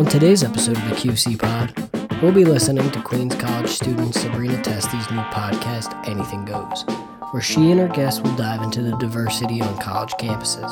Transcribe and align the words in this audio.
On 0.00 0.06
today's 0.06 0.42
episode 0.42 0.78
of 0.78 0.88
the 0.88 0.94
QC 0.94 1.38
Pod, 1.38 2.22
we'll 2.22 2.32
be 2.32 2.46
listening 2.46 2.90
to 2.90 3.02
Queens 3.02 3.34
College 3.34 3.68
student 3.68 4.14
Sabrina 4.14 4.56
Testi's 4.62 5.10
new 5.10 5.20
podcast, 5.24 5.94
Anything 6.08 6.46
Goes, 6.46 6.86
where 7.32 7.42
she 7.42 7.70
and 7.70 7.78
her 7.78 7.86
guests 7.86 8.18
will 8.22 8.34
dive 8.34 8.62
into 8.62 8.80
the 8.80 8.96
diversity 8.96 9.60
on 9.60 9.76
college 9.76 10.12
campuses. 10.12 10.66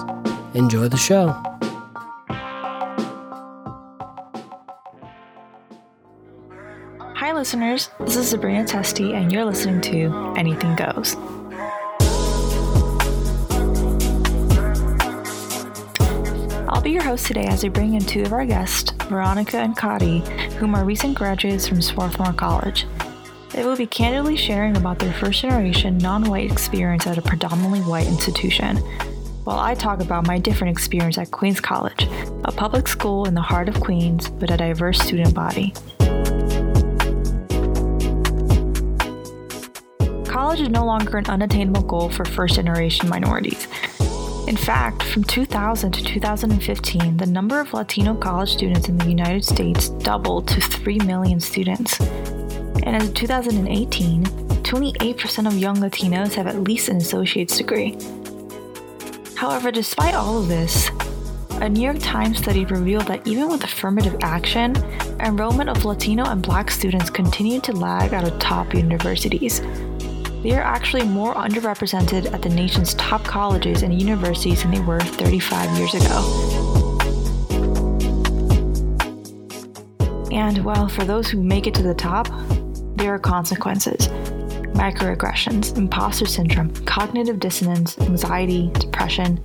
Enjoy 0.54 0.88
the 0.88 0.96
show. 0.96 1.28
Hi, 7.14 7.34
listeners. 7.34 7.90
This 8.00 8.16
is 8.16 8.30
Sabrina 8.30 8.64
Testi, 8.64 9.12
and 9.12 9.30
you're 9.30 9.44
listening 9.44 9.82
to 9.82 10.32
Anything 10.38 10.74
Goes. 10.74 11.16
Be 16.88 16.94
your 16.94 17.02
host 17.02 17.26
today 17.26 17.44
as 17.44 17.62
we 17.62 17.68
bring 17.68 17.92
in 17.92 18.00
two 18.00 18.22
of 18.22 18.32
our 18.32 18.46
guests, 18.46 18.92
Veronica 19.10 19.58
and 19.58 19.76
Kadi, 19.76 20.20
whom 20.56 20.74
are 20.74 20.86
recent 20.86 21.14
graduates 21.18 21.68
from 21.68 21.82
Swarthmore 21.82 22.32
College. 22.32 22.86
They 23.50 23.62
will 23.62 23.76
be 23.76 23.86
candidly 23.86 24.38
sharing 24.38 24.74
about 24.74 24.98
their 24.98 25.12
first 25.12 25.42
generation 25.42 25.98
non 25.98 26.30
white 26.30 26.50
experience 26.50 27.06
at 27.06 27.18
a 27.18 27.20
predominantly 27.20 27.80
white 27.80 28.06
institution, 28.06 28.78
while 29.44 29.58
I 29.58 29.74
talk 29.74 30.00
about 30.00 30.26
my 30.26 30.38
different 30.38 30.74
experience 30.74 31.18
at 31.18 31.30
Queens 31.30 31.60
College, 31.60 32.08
a 32.46 32.52
public 32.52 32.88
school 32.88 33.26
in 33.26 33.34
the 33.34 33.42
heart 33.42 33.68
of 33.68 33.78
Queens 33.80 34.30
with 34.30 34.50
a 34.50 34.56
diverse 34.56 34.98
student 34.98 35.34
body. 35.34 35.74
College 40.24 40.62
is 40.62 40.70
no 40.70 40.86
longer 40.86 41.18
an 41.18 41.26
unattainable 41.26 41.82
goal 41.82 42.08
for 42.08 42.24
first 42.24 42.54
generation 42.54 43.10
minorities. 43.10 43.68
In 44.48 44.56
fact, 44.56 45.02
from 45.02 45.24
2000 45.24 45.92
to 45.92 46.02
2015, 46.02 47.18
the 47.18 47.26
number 47.26 47.60
of 47.60 47.74
Latino 47.74 48.14
college 48.14 48.50
students 48.50 48.88
in 48.88 48.96
the 48.96 49.06
United 49.06 49.44
States 49.44 49.90
doubled 49.90 50.48
to 50.48 50.58
3 50.58 51.00
million 51.00 51.38
students. 51.38 52.00
And 52.00 52.96
as 52.96 53.08
of 53.08 53.12
2018, 53.12 54.24
28% 54.24 55.46
of 55.46 55.58
young 55.58 55.76
Latinos 55.76 56.32
have 56.32 56.46
at 56.46 56.62
least 56.62 56.88
an 56.88 56.96
associate's 56.96 57.58
degree. 57.58 57.98
However, 59.36 59.70
despite 59.70 60.14
all 60.14 60.38
of 60.38 60.48
this, 60.48 60.90
a 61.60 61.68
New 61.68 61.82
York 61.82 61.98
Times 61.98 62.38
study 62.38 62.64
revealed 62.64 63.06
that 63.08 63.26
even 63.26 63.50
with 63.50 63.64
affirmative 63.64 64.16
action, 64.22 64.74
enrollment 65.20 65.68
of 65.68 65.84
Latino 65.84 66.24
and 66.24 66.42
Black 66.42 66.70
students 66.70 67.10
continued 67.10 67.64
to 67.64 67.72
lag 67.72 68.14
out 68.14 68.26
of 68.26 68.38
top 68.38 68.72
universities. 68.72 69.60
They 70.42 70.52
are 70.52 70.62
actually 70.62 71.04
more 71.04 71.34
underrepresented 71.34 72.32
at 72.32 72.42
the 72.42 72.48
nation's 72.48 72.94
top 72.94 73.24
colleges 73.24 73.82
and 73.82 74.00
universities 74.00 74.62
than 74.62 74.70
they 74.70 74.80
were 74.80 75.00
35 75.00 75.76
years 75.76 75.94
ago. 75.94 76.98
And 80.30 80.64
well, 80.64 80.88
for 80.88 81.04
those 81.04 81.28
who 81.28 81.42
make 81.42 81.66
it 81.66 81.74
to 81.74 81.82
the 81.82 81.94
top, 81.94 82.28
there 82.96 83.12
are 83.12 83.18
consequences 83.18 84.08
microaggressions, 84.78 85.76
imposter 85.76 86.24
syndrome, 86.24 86.72
cognitive 86.84 87.40
dissonance, 87.40 87.98
anxiety, 87.98 88.70
depression. 88.74 89.38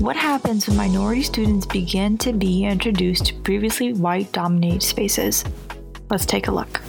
What 0.00 0.16
happens 0.16 0.68
when 0.68 0.76
minority 0.76 1.22
students 1.22 1.64
begin 1.64 2.18
to 2.18 2.34
be 2.34 2.64
introduced 2.64 3.26
to 3.26 3.34
previously 3.40 3.94
white 3.94 4.30
dominated 4.32 4.82
spaces? 4.82 5.44
Let's 6.10 6.26
take 6.26 6.48
a 6.48 6.52
look. 6.52 6.80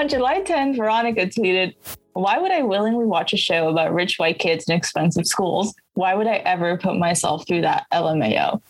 On 0.00 0.08
July 0.08 0.40
10th, 0.40 0.78
Veronica 0.78 1.26
tweeted, 1.26 1.74
Why 2.14 2.38
would 2.38 2.50
I 2.50 2.62
willingly 2.62 3.04
watch 3.04 3.34
a 3.34 3.36
show 3.36 3.68
about 3.68 3.92
rich 3.92 4.18
white 4.18 4.38
kids 4.38 4.64
in 4.66 4.74
expensive 4.74 5.26
schools? 5.26 5.74
Why 5.92 6.14
would 6.14 6.26
I 6.26 6.36
ever 6.36 6.78
put 6.78 6.96
myself 6.96 7.46
through 7.46 7.60
that 7.60 7.84
LMAO? 7.92 8.62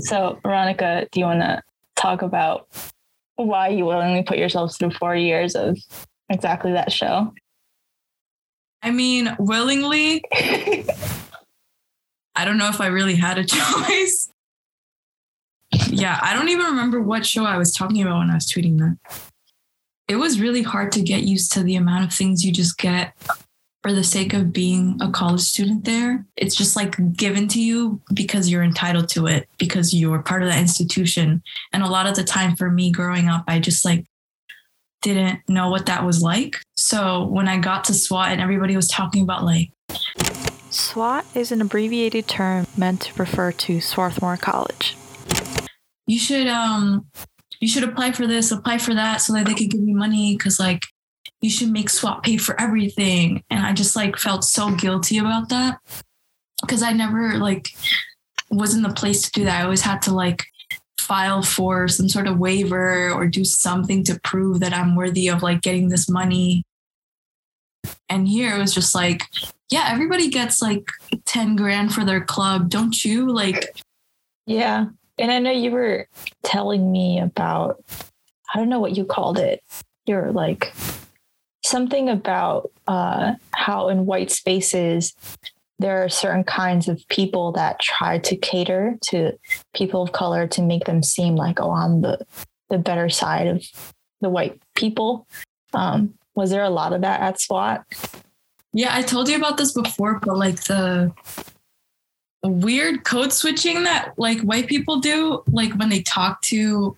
So, 0.00 0.38
Veronica, 0.42 1.08
do 1.10 1.20
you 1.20 1.24
want 1.24 1.40
to 1.40 1.62
talk 1.96 2.20
about 2.20 2.68
why 3.36 3.68
you 3.68 3.86
willingly 3.86 4.22
put 4.22 4.36
yourself 4.36 4.78
through 4.78 4.90
four 4.90 5.16
years 5.16 5.54
of 5.54 5.78
exactly 6.28 6.72
that 6.72 6.92
show? 6.92 7.32
I 8.82 8.90
mean, 8.90 9.34
willingly. 9.38 10.24
I 12.34 12.44
don't 12.44 12.58
know 12.58 12.68
if 12.68 12.82
I 12.82 12.88
really 12.88 13.16
had 13.16 13.38
a 13.38 13.44
choice. 13.46 14.28
yeah, 15.88 16.18
I 16.20 16.34
don't 16.34 16.50
even 16.50 16.66
remember 16.66 17.00
what 17.00 17.24
show 17.24 17.46
I 17.46 17.56
was 17.56 17.72
talking 17.72 18.02
about 18.02 18.18
when 18.18 18.28
I 18.28 18.34
was 18.34 18.44
tweeting 18.44 18.76
that 18.80 18.98
it 20.08 20.16
was 20.16 20.40
really 20.40 20.62
hard 20.62 20.92
to 20.92 21.02
get 21.02 21.22
used 21.22 21.52
to 21.52 21.62
the 21.62 21.76
amount 21.76 22.04
of 22.04 22.12
things 22.12 22.44
you 22.44 22.52
just 22.52 22.78
get 22.78 23.14
for 23.82 23.92
the 23.92 24.04
sake 24.04 24.32
of 24.32 24.52
being 24.52 24.98
a 25.00 25.10
college 25.10 25.40
student 25.40 25.84
there. 25.84 26.24
It's 26.36 26.56
just 26.56 26.74
like 26.74 26.96
given 27.16 27.48
to 27.48 27.60
you 27.60 28.00
because 28.14 28.50
you're 28.50 28.62
entitled 28.62 29.08
to 29.10 29.26
it, 29.26 29.48
because 29.58 29.92
you're 29.92 30.22
part 30.22 30.42
of 30.42 30.48
that 30.48 30.60
institution. 30.60 31.42
And 31.72 31.82
a 31.82 31.88
lot 31.88 32.06
of 32.06 32.16
the 32.16 32.24
time 32.24 32.56
for 32.56 32.70
me 32.70 32.90
growing 32.90 33.28
up, 33.28 33.44
I 33.46 33.58
just 33.60 33.84
like 33.84 34.06
didn't 35.02 35.40
know 35.48 35.68
what 35.68 35.86
that 35.86 36.04
was 36.04 36.22
like. 36.22 36.56
So 36.76 37.26
when 37.26 37.46
I 37.46 37.58
got 37.58 37.84
to 37.84 37.94
SWAT 37.94 38.32
and 38.32 38.40
everybody 38.40 38.74
was 38.74 38.88
talking 38.88 39.22
about 39.22 39.44
like 39.44 39.70
SWAT 40.70 41.26
is 41.34 41.52
an 41.52 41.60
abbreviated 41.60 42.26
term 42.26 42.66
meant 42.76 43.02
to 43.02 43.14
refer 43.20 43.52
to 43.52 43.80
Swarthmore 43.80 44.38
College. 44.38 44.96
You 46.06 46.18
should 46.18 46.46
um 46.46 47.06
you 47.64 47.68
should 47.70 47.82
apply 47.82 48.12
for 48.12 48.26
this, 48.26 48.52
apply 48.52 48.76
for 48.76 48.92
that 48.92 49.22
so 49.22 49.32
that 49.32 49.46
they 49.46 49.54
could 49.54 49.70
give 49.70 49.80
you 49.80 49.96
money 49.96 50.36
because 50.36 50.60
like 50.60 50.84
you 51.40 51.48
should 51.48 51.70
make 51.70 51.88
SWAT 51.88 52.22
pay 52.22 52.36
for 52.36 52.60
everything. 52.60 53.42
And 53.48 53.64
I 53.64 53.72
just 53.72 53.96
like 53.96 54.18
felt 54.18 54.44
so 54.44 54.74
guilty 54.74 55.16
about 55.16 55.48
that 55.48 55.78
because 56.60 56.82
I 56.82 56.92
never 56.92 57.38
like 57.38 57.68
was 58.50 58.74
in 58.74 58.82
the 58.82 58.92
place 58.92 59.22
to 59.22 59.30
do 59.30 59.44
that. 59.46 59.62
I 59.62 59.64
always 59.64 59.80
had 59.80 60.02
to 60.02 60.14
like 60.14 60.44
file 61.00 61.42
for 61.42 61.88
some 61.88 62.06
sort 62.06 62.26
of 62.26 62.38
waiver 62.38 63.10
or 63.10 63.26
do 63.26 63.46
something 63.46 64.04
to 64.04 64.20
prove 64.20 64.60
that 64.60 64.74
I'm 64.74 64.94
worthy 64.94 65.28
of 65.28 65.42
like 65.42 65.62
getting 65.62 65.88
this 65.88 66.06
money. 66.06 66.64
And 68.10 68.28
here 68.28 68.54
it 68.54 68.58
was 68.58 68.74
just 68.74 68.94
like, 68.94 69.22
yeah, 69.70 69.86
everybody 69.88 70.28
gets 70.28 70.60
like 70.60 70.86
10 71.24 71.56
grand 71.56 71.94
for 71.94 72.04
their 72.04 72.22
club, 72.22 72.68
don't 72.68 73.02
you? 73.06 73.32
Like, 73.32 73.74
yeah. 74.44 74.88
And 75.18 75.30
I 75.30 75.38
know 75.38 75.50
you 75.50 75.70
were 75.70 76.08
telling 76.42 76.90
me 76.90 77.20
about, 77.20 77.82
I 78.52 78.58
don't 78.58 78.68
know 78.68 78.80
what 78.80 78.96
you 78.96 79.04
called 79.04 79.38
it. 79.38 79.62
You're 80.06 80.32
like 80.32 80.72
something 81.64 82.08
about 82.08 82.70
uh, 82.86 83.34
how 83.52 83.88
in 83.88 84.06
white 84.06 84.30
spaces, 84.30 85.14
there 85.78 86.04
are 86.04 86.08
certain 86.08 86.44
kinds 86.44 86.88
of 86.88 87.02
people 87.08 87.52
that 87.52 87.80
try 87.80 88.18
to 88.18 88.36
cater 88.36 88.96
to 89.08 89.32
people 89.74 90.02
of 90.02 90.12
color 90.12 90.46
to 90.48 90.62
make 90.62 90.84
them 90.84 91.02
seem 91.02 91.36
like, 91.36 91.60
oh, 91.60 91.72
I'm 91.72 92.00
the, 92.02 92.24
the 92.70 92.78
better 92.78 93.08
side 93.08 93.46
of 93.46 93.64
the 94.20 94.28
white 94.28 94.60
people. 94.74 95.26
Um, 95.72 96.14
was 96.34 96.50
there 96.50 96.62
a 96.62 96.70
lot 96.70 96.92
of 96.92 97.00
that 97.02 97.20
at 97.20 97.40
SWAT? 97.40 97.84
Yeah, 98.72 98.94
I 98.94 99.02
told 99.02 99.28
you 99.28 99.36
about 99.36 99.56
this 99.56 99.72
before, 99.72 100.20
but 100.20 100.36
like 100.36 100.64
the 100.64 101.12
weird 102.48 103.04
code 103.04 103.32
switching 103.32 103.84
that 103.84 104.12
like 104.16 104.40
white 104.40 104.66
people 104.66 105.00
do, 105.00 105.42
like 105.46 105.72
when 105.74 105.88
they 105.88 106.02
talk 106.02 106.42
to. 106.42 106.96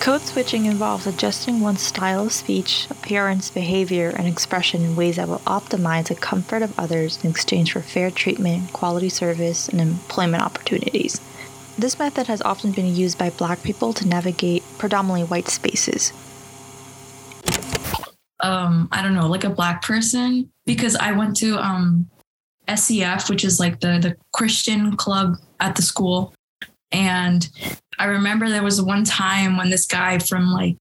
Code 0.00 0.20
switching 0.20 0.66
involves 0.66 1.06
adjusting 1.06 1.60
one's 1.60 1.80
style 1.80 2.26
of 2.26 2.32
speech, 2.32 2.88
appearance, 2.90 3.50
behavior, 3.50 4.10
and 4.10 4.26
expression 4.26 4.82
in 4.82 4.96
ways 4.96 5.14
that 5.16 5.28
will 5.28 5.38
optimize 5.40 6.08
the 6.08 6.16
comfort 6.16 6.60
of 6.60 6.76
others 6.78 7.22
in 7.24 7.30
exchange 7.30 7.72
for 7.72 7.80
fair 7.80 8.10
treatment, 8.10 8.72
quality 8.72 9.08
service, 9.08 9.68
and 9.68 9.80
employment 9.80 10.42
opportunities. 10.42 11.20
This 11.78 11.98
method 11.98 12.26
has 12.26 12.42
often 12.42 12.72
been 12.72 12.94
used 12.94 13.16
by 13.16 13.30
black 13.30 13.62
people 13.62 13.92
to 13.92 14.08
navigate 14.08 14.64
predominantly 14.76 15.24
white 15.24 15.48
spaces. 15.48 16.12
Um, 18.40 18.88
I 18.90 19.02
don't 19.02 19.14
know, 19.14 19.28
like 19.28 19.44
a 19.44 19.50
black 19.50 19.82
person, 19.82 20.50
because 20.66 20.96
I 20.96 21.12
went 21.12 21.36
to 21.36 21.58
um 21.58 22.10
SCF, 22.72 23.28
which 23.28 23.44
is 23.44 23.60
like 23.60 23.80
the 23.80 23.98
the 24.00 24.16
Christian 24.32 24.96
club 24.96 25.36
at 25.60 25.76
the 25.76 25.82
school. 25.82 26.34
And 26.90 27.48
I 27.98 28.06
remember 28.06 28.48
there 28.48 28.62
was 28.62 28.80
one 28.82 29.04
time 29.04 29.56
when 29.56 29.70
this 29.70 29.86
guy 29.86 30.18
from 30.18 30.52
like 30.52 30.76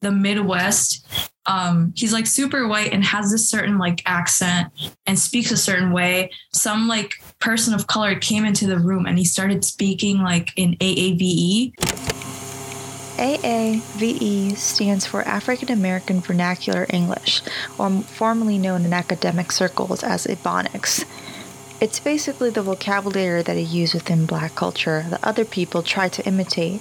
the 0.00 0.10
Midwest, 0.10 1.06
um, 1.46 1.92
he's 1.96 2.12
like 2.12 2.26
super 2.26 2.68
white 2.68 2.92
and 2.92 3.04
has 3.04 3.30
this 3.30 3.48
certain 3.48 3.78
like 3.78 4.02
accent 4.06 4.68
and 5.06 5.18
speaks 5.18 5.50
a 5.50 5.56
certain 5.56 5.92
way. 5.92 6.30
Some 6.52 6.88
like 6.88 7.14
person 7.38 7.74
of 7.74 7.86
color 7.86 8.14
came 8.14 8.44
into 8.44 8.66
the 8.66 8.78
room 8.78 9.06
and 9.06 9.18
he 9.18 9.24
started 9.24 9.64
speaking 9.64 10.18
like 10.18 10.52
in 10.56 10.76
AAVE. 10.76 11.72
AAVE 13.22 14.56
stands 14.56 15.06
for 15.06 15.22
African 15.22 15.70
American 15.70 16.20
Vernacular 16.20 16.86
English, 16.90 17.40
or 17.78 18.02
formerly 18.02 18.58
known 18.58 18.84
in 18.84 18.92
academic 18.92 19.52
circles 19.52 20.02
as 20.02 20.26
Ebonics. 20.26 21.04
It's 21.80 22.00
basically 22.00 22.50
the 22.50 22.62
vocabulary 22.62 23.42
that 23.42 23.56
is 23.56 23.72
used 23.72 23.94
within 23.94 24.26
black 24.26 24.56
culture 24.56 25.06
that 25.08 25.22
other 25.22 25.44
people 25.44 25.84
try 25.84 26.08
to 26.08 26.26
imitate. 26.26 26.80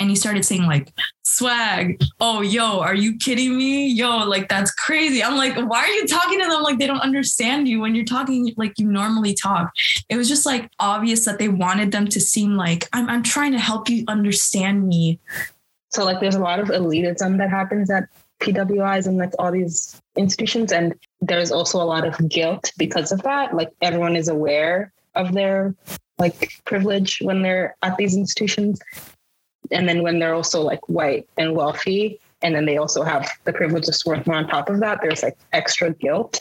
and 0.00 0.10
he 0.10 0.16
started 0.16 0.44
saying 0.44 0.66
like 0.66 0.88
swag. 1.28 2.00
Oh, 2.20 2.40
yo, 2.40 2.80
are 2.80 2.94
you 2.94 3.16
kidding 3.16 3.56
me? 3.56 3.88
Yo, 3.88 4.24
like 4.24 4.48
that's 4.48 4.70
crazy. 4.72 5.22
I'm 5.22 5.36
like, 5.36 5.56
why 5.56 5.80
are 5.80 5.88
you 5.88 6.06
talking 6.06 6.40
to 6.40 6.46
them 6.48 6.62
like 6.62 6.78
they 6.78 6.86
don't 6.86 7.00
understand 7.00 7.68
you 7.68 7.80
when 7.80 7.94
you're 7.94 8.04
talking 8.04 8.52
like 8.56 8.78
you 8.78 8.90
normally 8.90 9.34
talk? 9.34 9.72
It 10.08 10.16
was 10.16 10.28
just 10.28 10.46
like 10.46 10.70
obvious 10.78 11.24
that 11.24 11.38
they 11.38 11.48
wanted 11.48 11.92
them 11.92 12.08
to 12.08 12.20
seem 12.20 12.56
like 12.56 12.88
I'm, 12.92 13.08
I'm 13.08 13.22
trying 13.22 13.52
to 13.52 13.58
help 13.58 13.88
you 13.88 14.04
understand 14.08 14.88
me. 14.88 15.20
So 15.90 16.04
like 16.04 16.20
there's 16.20 16.34
a 16.34 16.40
lot 16.40 16.60
of 16.60 16.68
elitism 16.68 17.38
that 17.38 17.50
happens 17.50 17.90
at 17.90 18.08
PWIs 18.40 19.06
and 19.06 19.16
like 19.16 19.32
all 19.38 19.52
these 19.52 20.00
institutions. 20.16 20.72
And 20.72 20.94
there's 21.20 21.50
also 21.50 21.82
a 21.82 21.84
lot 21.84 22.06
of 22.06 22.28
guilt 22.28 22.72
because 22.76 23.12
of 23.12 23.22
that. 23.22 23.54
Like 23.54 23.70
everyone 23.82 24.16
is 24.16 24.28
aware 24.28 24.92
of 25.14 25.32
their 25.32 25.74
like 26.18 26.52
privilege 26.64 27.18
when 27.22 27.42
they're 27.42 27.76
at 27.82 27.96
these 27.96 28.16
institutions. 28.16 28.80
And 29.70 29.88
then 29.88 30.02
when 30.02 30.18
they're 30.18 30.34
also 30.34 30.62
like 30.62 30.88
white 30.88 31.28
and 31.36 31.54
wealthy, 31.54 32.20
and 32.42 32.54
then 32.54 32.66
they 32.66 32.76
also 32.76 33.02
have 33.02 33.28
the 33.44 33.52
privilege 33.52 33.88
of 33.88 33.94
Swarthmore 33.94 34.36
on 34.36 34.48
top 34.48 34.68
of 34.68 34.80
that, 34.80 35.00
there's 35.02 35.22
like 35.22 35.36
extra 35.52 35.92
guilt. 35.92 36.38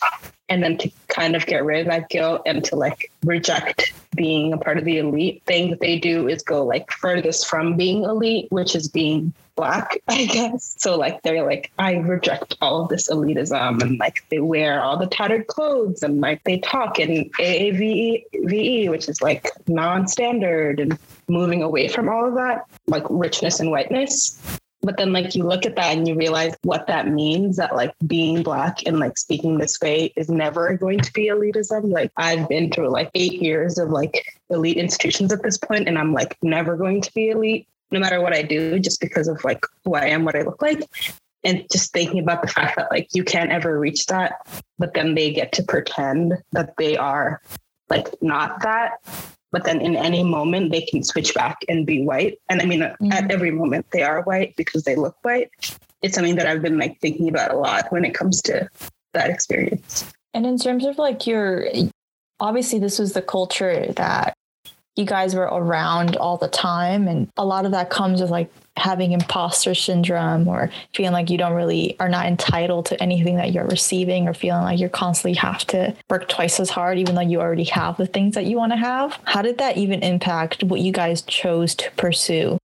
And 0.49 0.63
then 0.63 0.77
to 0.77 0.91
kind 1.07 1.35
of 1.35 1.45
get 1.45 1.65
rid 1.65 1.81
of 1.81 1.87
that 1.87 2.09
guilt 2.09 2.41
and 2.45 2.63
to 2.65 2.75
like 2.75 3.11
reject 3.25 3.93
being 4.15 4.53
a 4.53 4.57
part 4.57 4.77
of 4.77 4.85
the 4.85 4.99
elite 4.99 5.43
thing 5.45 5.69
that 5.71 5.81
they 5.81 5.99
do 5.99 6.27
is 6.29 6.41
go 6.41 6.63
like 6.63 6.89
furthest 6.91 7.47
from 7.47 7.75
being 7.75 8.03
elite, 8.03 8.47
which 8.49 8.75
is 8.75 8.87
being 8.87 9.33
black, 9.57 10.01
I 10.07 10.25
guess. 10.25 10.75
So 10.77 10.97
like 10.97 11.21
they're 11.23 11.45
like, 11.45 11.71
I 11.77 11.95
reject 11.95 12.55
all 12.61 12.83
of 12.83 12.89
this 12.89 13.09
elitism 13.09 13.81
and 13.81 13.99
like 13.99 14.23
they 14.29 14.39
wear 14.39 14.81
all 14.81 14.95
the 14.95 15.07
tattered 15.07 15.47
clothes 15.47 16.03
and 16.03 16.21
like 16.21 16.41
they 16.45 16.59
talk 16.59 16.99
in 16.99 17.29
AAVE, 17.39 18.89
which 18.89 19.09
is 19.09 19.21
like 19.21 19.49
non-standard 19.67 20.79
and 20.79 20.97
moving 21.27 21.61
away 21.61 21.89
from 21.89 22.07
all 22.07 22.25
of 22.25 22.35
that, 22.35 22.65
like 22.85 23.03
richness 23.09 23.59
and 23.59 23.71
whiteness. 23.71 24.41
But 24.81 24.97
then 24.97 25.11
like 25.11 25.35
you 25.35 25.43
look 25.43 25.65
at 25.65 25.75
that 25.75 25.97
and 25.97 26.07
you 26.07 26.15
realize 26.15 26.55
what 26.61 26.85
that 26.87 27.07
means 27.09 27.57
that 27.57 27.75
like 27.75 27.93
being 28.05 28.43
black 28.43 28.85
and 28.85 28.99
like 28.99 29.17
speaking 29.17 29.57
this 29.57 29.81
way 29.81 30.13
is 30.15 30.29
never 30.29 30.77
going 30.77 30.99
to 30.99 31.11
be 31.11 31.27
elitism. 31.27 31.91
Like 31.91 32.11
I've 32.15 32.47
been 32.47 32.71
through 32.71 32.89
like 32.89 33.09
eight 33.15 33.41
years 33.41 33.79
of 33.79 33.89
like 33.89 34.23
elite 34.51 34.77
institutions 34.77 35.33
at 35.33 35.41
this 35.41 35.57
point 35.57 35.87
and 35.87 35.97
I'm 35.97 36.13
like 36.13 36.37
never 36.43 36.77
going 36.77 37.01
to 37.01 37.13
be 37.13 37.31
elite 37.31 37.67
no 37.91 37.99
matter 37.99 38.21
what 38.21 38.33
I 38.33 38.41
do, 38.41 38.79
just 38.79 38.99
because 38.99 39.27
of 39.27 39.43
like 39.43 39.63
who 39.83 39.95
I 39.95 40.05
am, 40.05 40.25
what 40.25 40.35
I 40.35 40.41
look 40.41 40.61
like. 40.61 40.83
And 41.43 41.65
just 41.71 41.93
thinking 41.93 42.19
about 42.19 42.41
the 42.41 42.47
fact 42.47 42.75
that 42.75 42.91
like 42.91 43.09
you 43.13 43.23
can't 43.23 43.51
ever 43.51 43.79
reach 43.79 44.07
that, 44.07 44.45
but 44.77 44.93
then 44.93 45.15
they 45.15 45.31
get 45.31 45.51
to 45.53 45.63
pretend 45.63 46.33
that 46.51 46.75
they 46.77 46.97
are 46.97 47.41
like 47.89 48.07
not 48.21 48.61
that. 48.63 48.93
But 49.51 49.63
then 49.63 49.79
in 49.79 49.95
any 49.95 50.23
moment 50.23 50.71
they 50.71 50.81
can 50.81 51.03
switch 51.03 51.33
back 51.33 51.57
and 51.69 51.85
be 51.85 52.03
white. 52.03 52.39
And 52.49 52.61
I 52.61 52.65
mean, 52.65 52.81
mm-hmm. 52.81 53.11
at 53.13 53.31
every 53.31 53.51
moment 53.51 53.85
they 53.91 54.03
are 54.03 54.23
white 54.23 54.55
because 54.57 54.83
they 54.83 54.95
look 54.95 55.15
white. 55.21 55.49
It's 56.01 56.15
something 56.15 56.35
that 56.35 56.47
I've 56.47 56.61
been 56.61 56.77
like 56.77 56.99
thinking 56.99 57.29
about 57.29 57.51
a 57.51 57.57
lot 57.57 57.91
when 57.91 58.03
it 58.03 58.13
comes 58.13 58.41
to 58.43 58.69
that 59.13 59.29
experience. 59.29 60.11
And 60.33 60.45
in 60.45 60.57
terms 60.57 60.85
of 60.85 60.97
like 60.97 61.25
your, 61.25 61.67
obviously, 62.39 62.79
this 62.79 62.99
was 62.99 63.13
the 63.13 63.21
culture 63.21 63.93
that 63.93 64.33
you 64.97 65.05
guys 65.05 65.35
were 65.35 65.43
around 65.43 66.15
all 66.15 66.37
the 66.37 66.47
time. 66.47 67.07
And 67.07 67.29
a 67.37 67.45
lot 67.45 67.65
of 67.65 67.71
that 67.71 67.89
comes 67.89 68.19
with 68.19 68.31
like 68.31 68.51
having 68.75 69.11
imposter 69.11 69.73
syndrome 69.73 70.47
or 70.47 70.69
feeling 70.93 71.13
like 71.13 71.29
you 71.29 71.37
don't 71.37 71.53
really 71.53 71.99
are 71.99 72.09
not 72.09 72.27
entitled 72.27 72.85
to 72.87 73.01
anything 73.01 73.35
that 73.35 73.51
you're 73.51 73.67
receiving 73.67 74.27
or 74.27 74.33
feeling 74.33 74.63
like 74.63 74.79
you 74.79 74.89
constantly 74.89 75.35
have 75.35 75.65
to 75.65 75.95
work 76.09 76.27
twice 76.29 76.59
as 76.59 76.69
hard 76.69 76.97
even 76.97 77.15
though 77.15 77.21
you 77.21 77.41
already 77.41 77.63
have 77.63 77.97
the 77.97 78.05
things 78.05 78.35
that 78.35 78.45
you 78.45 78.57
want 78.57 78.71
to 78.71 78.77
have. 78.77 79.19
How 79.23 79.41
did 79.41 79.57
that 79.57 79.77
even 79.77 80.03
impact 80.03 80.63
what 80.63 80.79
you 80.79 80.91
guys 80.91 81.21
chose 81.23 81.73
to 81.75 81.91
pursue 81.91 82.57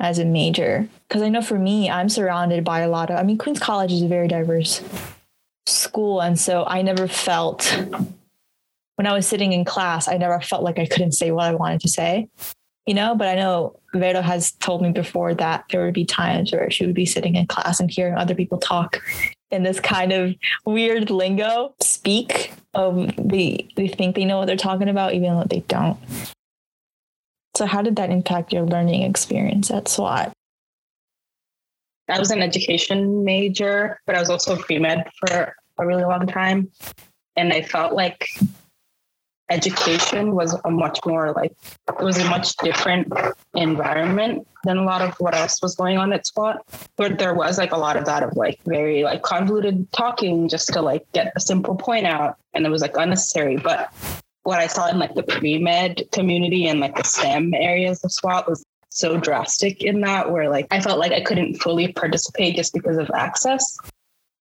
as 0.00 0.18
a 0.18 0.24
major? 0.24 0.88
Because 1.08 1.22
i 1.22 1.28
know 1.28 1.42
for 1.42 1.58
me 1.58 1.90
i'm 1.90 2.08
surrounded 2.08 2.64
by 2.64 2.80
a 2.80 2.88
lot 2.88 3.10
of 3.10 3.18
i 3.18 3.22
mean 3.22 3.38
queens 3.38 3.60
college 3.60 3.92
is 3.92 4.02
a 4.02 4.08
very 4.08 4.26
diverse 4.28 4.82
school. 5.66 6.20
And 6.20 6.38
so 6.40 6.64
i 6.66 6.82
never 6.82 7.06
felt 7.06 7.78
when 9.02 9.10
I 9.10 9.16
was 9.16 9.26
sitting 9.26 9.52
in 9.52 9.64
class, 9.64 10.06
I 10.06 10.16
never 10.16 10.40
felt 10.40 10.62
like 10.62 10.78
I 10.78 10.86
couldn't 10.86 11.10
say 11.10 11.32
what 11.32 11.46
I 11.46 11.54
wanted 11.56 11.80
to 11.80 11.88
say, 11.88 12.28
you 12.86 12.94
know. 12.94 13.16
But 13.16 13.26
I 13.26 13.34
know 13.34 13.80
Vero 13.92 14.22
has 14.22 14.52
told 14.52 14.80
me 14.80 14.92
before 14.92 15.34
that 15.34 15.64
there 15.70 15.84
would 15.84 15.92
be 15.92 16.04
times 16.04 16.52
where 16.52 16.70
she 16.70 16.86
would 16.86 16.94
be 16.94 17.04
sitting 17.04 17.34
in 17.34 17.48
class 17.48 17.80
and 17.80 17.90
hearing 17.90 18.14
other 18.14 18.36
people 18.36 18.58
talk 18.58 19.02
in 19.50 19.64
this 19.64 19.80
kind 19.80 20.12
of 20.12 20.36
weird 20.66 21.10
lingo, 21.10 21.74
speak. 21.82 22.52
Of 22.74 23.10
they 23.16 23.68
they 23.74 23.88
think 23.88 24.14
they 24.14 24.24
know 24.24 24.38
what 24.38 24.46
they're 24.46 24.56
talking 24.56 24.88
about, 24.88 25.14
even 25.14 25.34
though 25.34 25.46
they 25.50 25.64
don't. 25.66 25.98
So, 27.56 27.66
how 27.66 27.82
did 27.82 27.96
that 27.96 28.10
impact 28.10 28.52
your 28.52 28.62
learning 28.62 29.02
experience 29.02 29.68
at 29.72 29.88
SWAT? 29.88 30.32
I 32.08 32.20
was 32.20 32.30
an 32.30 32.40
education 32.40 33.24
major, 33.24 33.98
but 34.06 34.14
I 34.14 34.20
was 34.20 34.30
also 34.30 34.56
pre 34.56 34.78
med 34.78 35.10
for 35.18 35.56
a 35.78 35.86
really 35.86 36.04
long 36.04 36.28
time. 36.28 36.70
And 37.34 37.52
I 37.52 37.62
felt 37.62 37.94
like 37.94 38.28
education 39.50 40.34
was 40.34 40.58
a 40.64 40.70
much 40.70 40.98
more 41.04 41.32
like 41.32 41.52
it 41.88 42.02
was 42.02 42.18
a 42.18 42.24
much 42.30 42.56
different 42.58 43.12
environment 43.54 44.46
than 44.64 44.78
a 44.78 44.84
lot 44.84 45.02
of 45.02 45.14
what 45.18 45.34
else 45.34 45.60
was 45.60 45.74
going 45.74 45.98
on 45.98 46.12
at 46.12 46.26
SWAT. 46.26 46.64
But 46.96 47.18
there 47.18 47.34
was 47.34 47.58
like 47.58 47.72
a 47.72 47.76
lot 47.76 47.96
of 47.96 48.04
that 48.06 48.22
of 48.22 48.36
like 48.36 48.60
very 48.64 49.02
like 49.02 49.22
convoluted 49.22 49.90
talking 49.92 50.48
just 50.48 50.72
to 50.72 50.80
like 50.80 51.04
get 51.12 51.32
a 51.36 51.40
simple 51.40 51.74
point 51.74 52.06
out. 52.06 52.36
And 52.54 52.64
it 52.64 52.70
was 52.70 52.82
like 52.82 52.96
unnecessary. 52.96 53.56
But 53.56 53.92
what 54.44 54.60
I 54.60 54.66
saw 54.66 54.88
in 54.88 54.98
like 54.98 55.14
the 55.14 55.22
pre-med 55.22 56.02
community 56.12 56.66
and 56.66 56.80
like 56.80 56.96
the 56.96 57.04
STEM 57.04 57.54
areas 57.54 58.02
of 58.04 58.12
SWAT 58.12 58.48
was 58.48 58.64
so 58.88 59.16
drastic 59.16 59.82
in 59.82 60.00
that 60.02 60.30
where 60.30 60.50
like 60.50 60.66
I 60.70 60.80
felt 60.80 60.98
like 60.98 61.12
I 61.12 61.22
couldn't 61.22 61.56
fully 61.56 61.92
participate 61.92 62.56
just 62.56 62.74
because 62.74 62.98
of 62.98 63.10
access 63.14 63.76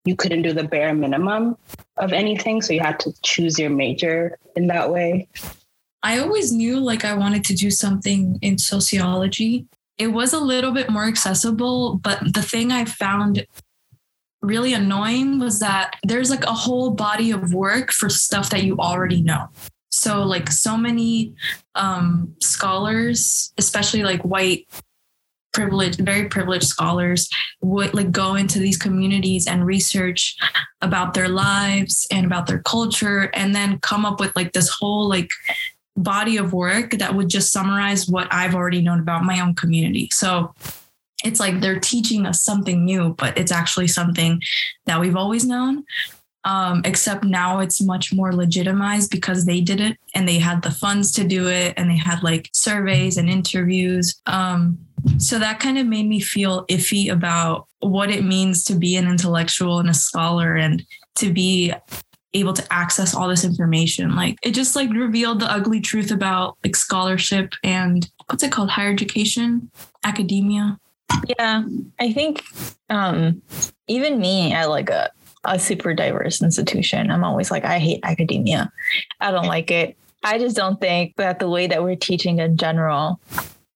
you 0.05 0.15
couldn't 0.15 0.41
do 0.41 0.53
the 0.53 0.63
bare 0.63 0.93
minimum 0.93 1.57
of 1.97 2.13
anything. 2.13 2.61
So 2.61 2.73
you 2.73 2.79
had 2.79 2.99
to 3.01 3.13
choose 3.21 3.59
your 3.59 3.69
major 3.69 4.37
in 4.55 4.67
that 4.67 4.91
way. 4.91 5.27
I 6.03 6.19
always 6.19 6.51
knew 6.51 6.79
like 6.79 7.05
I 7.05 7.13
wanted 7.13 7.43
to 7.45 7.53
do 7.53 7.69
something 7.69 8.39
in 8.41 8.57
sociology. 8.57 9.67
It 9.97 10.07
was 10.07 10.33
a 10.33 10.39
little 10.39 10.71
bit 10.71 10.89
more 10.89 11.05
accessible, 11.05 11.97
but 11.97 12.33
the 12.33 12.41
thing 12.41 12.71
I 12.71 12.85
found 12.85 13.45
really 14.41 14.73
annoying 14.73 15.39
was 15.39 15.59
that 15.59 15.95
there's 16.03 16.31
like 16.31 16.43
a 16.45 16.53
whole 16.53 16.91
body 16.91 17.29
of 17.29 17.53
work 17.53 17.91
for 17.91 18.09
stuff 18.09 18.49
that 18.49 18.63
you 18.63 18.77
already 18.77 19.21
know. 19.21 19.49
So 19.91 20.23
like 20.23 20.49
so 20.49 20.75
many 20.75 21.35
um, 21.75 22.33
scholars, 22.39 23.53
especially 23.59 24.01
like 24.01 24.21
white 24.23 24.67
privileged, 25.53 25.99
very 25.99 26.27
privileged 26.27 26.67
scholars 26.67 27.29
would 27.61 27.93
like 27.93 28.11
go 28.11 28.35
into 28.35 28.59
these 28.59 28.77
communities 28.77 29.47
and 29.47 29.65
research 29.65 30.37
about 30.81 31.13
their 31.13 31.29
lives 31.29 32.07
and 32.11 32.25
about 32.25 32.47
their 32.47 32.59
culture 32.59 33.29
and 33.33 33.53
then 33.55 33.79
come 33.79 34.05
up 34.05 34.19
with 34.19 34.35
like 34.35 34.53
this 34.53 34.69
whole 34.69 35.07
like 35.07 35.29
body 35.97 36.37
of 36.37 36.53
work 36.53 36.91
that 36.91 37.15
would 37.15 37.29
just 37.29 37.51
summarize 37.51 38.07
what 38.07 38.27
I've 38.31 38.55
already 38.55 38.81
known 38.81 38.99
about 38.99 39.23
my 39.23 39.39
own 39.41 39.55
community. 39.55 40.09
So 40.11 40.53
it's 41.23 41.39
like 41.39 41.59
they're 41.59 41.79
teaching 41.79 42.25
us 42.25 42.41
something 42.43 42.83
new, 42.83 43.13
but 43.17 43.37
it's 43.37 43.51
actually 43.51 43.87
something 43.87 44.41
that 44.85 44.99
we've 44.99 45.15
always 45.15 45.45
known. 45.45 45.83
Um, 46.43 46.81
except 46.85 47.23
now 47.23 47.59
it's 47.59 47.81
much 47.81 48.11
more 48.11 48.33
legitimized 48.33 49.11
because 49.11 49.45
they 49.45 49.61
did 49.61 49.79
it 49.79 49.97
and 50.15 50.27
they 50.27 50.39
had 50.39 50.63
the 50.63 50.71
funds 50.71 51.11
to 51.11 51.23
do 51.23 51.47
it 51.47 51.75
and 51.77 51.87
they 51.87 51.97
had 51.97 52.23
like 52.23 52.49
surveys 52.51 53.17
and 53.17 53.29
interviews. 53.29 54.19
Um, 54.25 54.79
so 55.17 55.37
that 55.39 55.59
kind 55.59 55.77
of 55.77 55.85
made 55.85 56.07
me 56.07 56.19
feel 56.19 56.65
iffy 56.65 57.11
about 57.11 57.67
what 57.79 58.09
it 58.09 58.23
means 58.23 58.63
to 58.65 58.75
be 58.75 58.95
an 58.95 59.07
intellectual 59.07 59.79
and 59.79 59.89
a 59.89 59.93
scholar 59.93 60.55
and 60.55 60.83
to 61.15 61.31
be 61.31 61.73
able 62.33 62.53
to 62.53 62.73
access 62.73 63.13
all 63.13 63.27
this 63.27 63.43
information. 63.43 64.15
Like 64.15 64.37
it 64.41 64.51
just 64.51 64.75
like 64.75 64.89
revealed 64.91 65.41
the 65.41 65.51
ugly 65.51 65.81
truth 65.81 66.11
about 66.11 66.57
like 66.63 66.75
scholarship 66.75 67.53
and 67.63 68.09
what's 68.27 68.43
it 68.43 68.51
called? 68.51 68.69
Higher 68.69 68.91
education, 68.91 69.69
academia. 70.03 70.79
Yeah. 71.37 71.63
I 71.99 72.13
think 72.13 72.43
um 72.89 73.41
even 73.87 74.19
me 74.19 74.53
at 74.53 74.69
like 74.69 74.89
a 74.89 75.11
a 75.43 75.59
super 75.59 75.93
diverse 75.93 76.41
institution. 76.41 77.09
I'm 77.09 77.23
always 77.23 77.51
like, 77.51 77.65
I 77.65 77.79
hate 77.79 78.01
academia. 78.03 78.71
I 79.19 79.31
don't 79.31 79.47
like 79.47 79.71
it. 79.71 79.97
I 80.23 80.37
just 80.37 80.55
don't 80.55 80.79
think 80.79 81.15
that 81.15 81.39
the 81.39 81.49
way 81.49 81.67
that 81.67 81.83
we're 81.83 81.95
teaching 81.95 82.39
in 82.39 82.57
general 82.57 83.19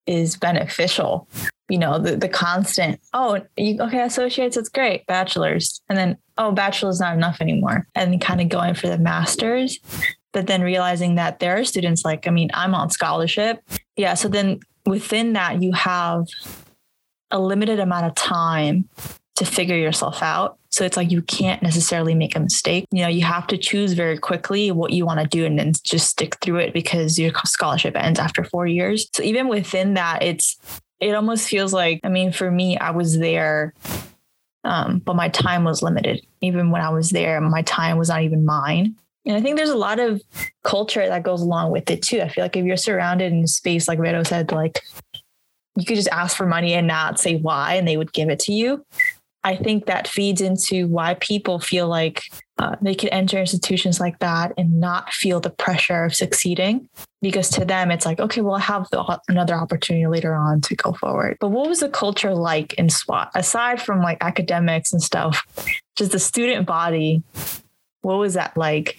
is 0.06 0.36
beneficial. 0.36 1.28
You 1.68 1.78
know, 1.78 1.98
the, 1.98 2.16
the 2.16 2.28
constant, 2.28 3.00
oh, 3.12 3.40
you, 3.56 3.80
okay, 3.80 4.02
associates, 4.02 4.56
it's 4.56 4.68
great, 4.68 5.04
bachelor's. 5.06 5.80
And 5.88 5.98
then, 5.98 6.16
oh, 6.38 6.52
bachelor's 6.52 7.00
not 7.00 7.16
enough 7.16 7.40
anymore. 7.40 7.88
And 7.96 8.20
kind 8.20 8.40
of 8.40 8.48
going 8.48 8.74
for 8.74 8.86
the 8.86 8.98
master's, 8.98 9.80
but 10.32 10.46
then 10.46 10.62
realizing 10.62 11.16
that 11.16 11.40
there 11.40 11.58
are 11.58 11.64
students 11.64 12.04
like, 12.04 12.28
I 12.28 12.30
mean, 12.30 12.50
I'm 12.54 12.74
on 12.74 12.90
scholarship. 12.90 13.60
Yeah. 13.96 14.14
So 14.14 14.28
then 14.28 14.60
within 14.84 15.32
that, 15.32 15.60
you 15.60 15.72
have 15.72 16.26
a 17.32 17.40
limited 17.40 17.80
amount 17.80 18.06
of 18.06 18.14
time 18.14 18.88
to 19.36 19.44
figure 19.44 19.76
yourself 19.76 20.22
out. 20.22 20.58
So 20.70 20.84
it's 20.84 20.96
like 20.96 21.10
you 21.10 21.22
can't 21.22 21.62
necessarily 21.62 22.14
make 22.14 22.36
a 22.36 22.40
mistake. 22.40 22.86
You 22.90 23.02
know, 23.02 23.08
you 23.08 23.22
have 23.22 23.46
to 23.48 23.56
choose 23.56 23.92
very 23.92 24.18
quickly 24.18 24.70
what 24.70 24.92
you 24.92 25.06
want 25.06 25.20
to 25.20 25.26
do 25.26 25.46
and 25.46 25.58
then 25.58 25.72
just 25.84 26.08
stick 26.08 26.36
through 26.40 26.56
it 26.56 26.74
because 26.74 27.18
your 27.18 27.32
scholarship 27.44 27.96
ends 27.96 28.18
after 28.18 28.44
four 28.44 28.66
years. 28.66 29.08
So 29.14 29.22
even 29.22 29.48
within 29.48 29.94
that, 29.94 30.22
it's 30.22 30.56
it 31.00 31.14
almost 31.14 31.48
feels 31.48 31.72
like, 31.72 32.00
I 32.04 32.08
mean, 32.08 32.32
for 32.32 32.50
me, 32.50 32.78
I 32.78 32.90
was 32.90 33.18
there, 33.18 33.74
um, 34.64 34.98
but 34.98 35.14
my 35.14 35.28
time 35.28 35.64
was 35.64 35.82
limited. 35.82 36.26
Even 36.40 36.70
when 36.70 36.80
I 36.80 36.88
was 36.88 37.10
there, 37.10 37.40
my 37.40 37.62
time 37.62 37.98
was 37.98 38.08
not 38.08 38.22
even 38.22 38.46
mine. 38.46 38.96
And 39.26 39.36
I 39.36 39.40
think 39.40 39.56
there's 39.56 39.68
a 39.70 39.76
lot 39.76 39.98
of 39.98 40.22
culture 40.62 41.06
that 41.06 41.22
goes 41.22 41.42
along 41.42 41.72
with 41.72 41.90
it 41.90 42.02
too. 42.02 42.20
I 42.20 42.28
feel 42.28 42.44
like 42.44 42.56
if 42.56 42.64
you're 42.64 42.76
surrounded 42.76 43.32
in 43.32 43.46
space, 43.46 43.88
like 43.88 43.98
Vero 43.98 44.22
said, 44.22 44.52
like 44.52 44.82
you 45.76 45.84
could 45.84 45.96
just 45.96 46.08
ask 46.08 46.36
for 46.36 46.46
money 46.46 46.72
and 46.74 46.86
not 46.86 47.20
say 47.20 47.36
why, 47.36 47.74
and 47.74 47.86
they 47.86 47.96
would 47.96 48.12
give 48.12 48.30
it 48.30 48.38
to 48.40 48.52
you. 48.52 48.84
I 49.46 49.54
think 49.54 49.86
that 49.86 50.08
feeds 50.08 50.40
into 50.40 50.88
why 50.88 51.14
people 51.14 51.60
feel 51.60 51.86
like 51.86 52.24
uh, 52.58 52.74
they 52.82 52.96
can 52.96 53.10
enter 53.10 53.38
institutions 53.38 54.00
like 54.00 54.18
that 54.18 54.52
and 54.58 54.80
not 54.80 55.12
feel 55.12 55.38
the 55.38 55.50
pressure 55.50 56.02
of 56.02 56.16
succeeding. 56.16 56.88
Because 57.22 57.48
to 57.50 57.64
them 57.64 57.92
it's 57.92 58.04
like 58.04 58.18
okay 58.18 58.40
well 58.40 58.56
i 58.56 58.60
have 58.60 58.88
the, 58.90 59.20
another 59.28 59.54
opportunity 59.54 60.06
later 60.06 60.34
on 60.34 60.60
to 60.62 60.74
go 60.74 60.92
forward. 60.94 61.36
But 61.40 61.50
what 61.50 61.68
was 61.68 61.78
the 61.78 61.88
culture 61.88 62.34
like 62.34 62.74
in 62.74 62.90
swat? 62.90 63.30
Aside 63.36 63.80
from 63.80 64.02
like 64.02 64.18
academics 64.20 64.92
and 64.92 65.00
stuff 65.00 65.44
just 65.96 66.10
the 66.10 66.18
student 66.18 66.66
body 66.66 67.22
what 68.02 68.18
was 68.18 68.34
that 68.34 68.56
like? 68.56 68.96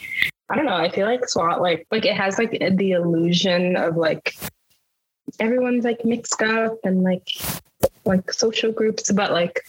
I 0.50 0.56
don't 0.56 0.66
know. 0.66 0.76
I 0.76 0.90
feel 0.90 1.08
like 1.08 1.28
swat 1.28 1.62
like 1.62 1.86
like 1.92 2.06
it 2.06 2.16
has 2.16 2.38
like 2.38 2.52
the 2.52 2.92
illusion 2.92 3.76
of 3.76 3.98
like 3.98 4.34
everyone's 5.42 5.84
like 5.84 6.06
mixed 6.06 6.42
up 6.42 6.78
and 6.86 7.04
like 7.04 7.28
like 8.06 8.32
social 8.32 8.72
groups 8.72 9.12
but 9.12 9.34
like 9.34 9.60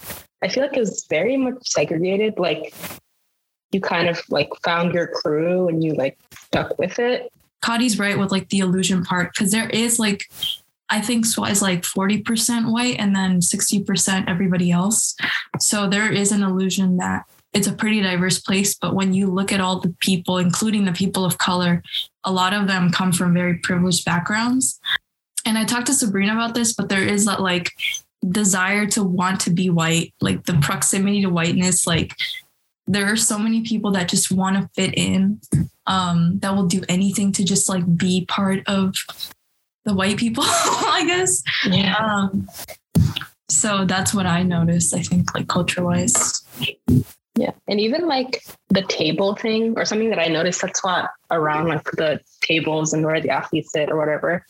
I 0.42 0.48
feel 0.48 0.62
like 0.62 0.76
it 0.76 0.80
was 0.80 1.06
very 1.08 1.36
much 1.36 1.68
segregated. 1.68 2.38
Like 2.38 2.74
you 3.72 3.80
kind 3.80 4.08
of 4.08 4.20
like 4.30 4.50
found 4.64 4.94
your 4.94 5.08
crew 5.08 5.68
and 5.68 5.82
you 5.82 5.94
like 5.94 6.18
stuck 6.32 6.78
with 6.78 6.98
it. 6.98 7.32
Kadi's 7.62 7.98
right 7.98 8.18
with 8.18 8.30
like 8.30 8.48
the 8.50 8.60
illusion 8.60 9.04
part 9.04 9.32
because 9.32 9.50
there 9.50 9.68
is 9.70 9.98
like 9.98 10.30
I 10.90 11.02
think 11.02 11.26
SWAT 11.26 11.50
is 11.50 11.60
like 11.60 11.82
40% 11.82 12.72
white 12.72 12.96
and 12.98 13.14
then 13.14 13.40
60% 13.40 14.24
everybody 14.26 14.70
else. 14.70 15.14
So 15.60 15.86
there 15.86 16.10
is 16.10 16.32
an 16.32 16.42
illusion 16.42 16.96
that 16.96 17.26
it's 17.52 17.66
a 17.66 17.72
pretty 17.72 18.00
diverse 18.00 18.38
place. 18.38 18.74
But 18.74 18.94
when 18.94 19.12
you 19.12 19.26
look 19.26 19.52
at 19.52 19.60
all 19.60 19.80
the 19.80 19.94
people, 20.00 20.38
including 20.38 20.86
the 20.86 20.92
people 20.92 21.26
of 21.26 21.36
color, 21.36 21.82
a 22.24 22.32
lot 22.32 22.54
of 22.54 22.66
them 22.68 22.90
come 22.90 23.12
from 23.12 23.34
very 23.34 23.58
privileged 23.58 24.04
backgrounds. 24.04 24.80
And 25.44 25.58
I 25.58 25.64
talked 25.64 25.86
to 25.86 25.94
Sabrina 25.94 26.32
about 26.32 26.54
this, 26.54 26.72
but 26.72 26.88
there 26.88 27.02
is 27.02 27.26
that 27.26 27.40
like 27.40 27.72
desire 28.28 28.86
to 28.86 29.02
want 29.02 29.40
to 29.40 29.50
be 29.50 29.70
white, 29.70 30.14
like 30.20 30.44
the 30.44 30.54
proximity 30.54 31.22
to 31.22 31.28
whiteness, 31.28 31.86
like 31.86 32.14
there 32.86 33.06
are 33.06 33.16
so 33.16 33.38
many 33.38 33.62
people 33.62 33.90
that 33.92 34.08
just 34.08 34.30
want 34.32 34.56
to 34.56 34.68
fit 34.74 34.94
in, 34.96 35.40
um, 35.86 36.38
that 36.40 36.54
will 36.54 36.66
do 36.66 36.82
anything 36.88 37.32
to 37.32 37.44
just 37.44 37.68
like 37.68 37.96
be 37.96 38.24
part 38.26 38.66
of 38.66 38.94
the 39.84 39.94
white 39.94 40.16
people, 40.16 40.44
I 40.46 41.04
guess. 41.06 41.42
Yeah. 41.66 41.94
Um, 41.96 42.48
so 43.50 43.84
that's 43.84 44.12
what 44.12 44.26
I 44.26 44.42
noticed, 44.42 44.94
I 44.94 45.02
think, 45.02 45.34
like 45.34 45.48
culture 45.48 45.84
wise. 45.84 46.42
Yeah. 47.34 47.52
And 47.68 47.80
even 47.80 48.06
like 48.06 48.42
the 48.68 48.82
table 48.82 49.36
thing 49.36 49.74
or 49.76 49.84
something 49.84 50.10
that 50.10 50.18
I 50.18 50.26
noticed 50.26 50.60
that's 50.60 50.84
not 50.84 51.10
around 51.30 51.68
like 51.68 51.84
the 51.92 52.20
tables 52.42 52.92
and 52.92 53.04
where 53.04 53.20
the 53.20 53.30
athletes 53.30 53.72
sit 53.72 53.90
or 53.90 53.96
whatever. 53.96 54.44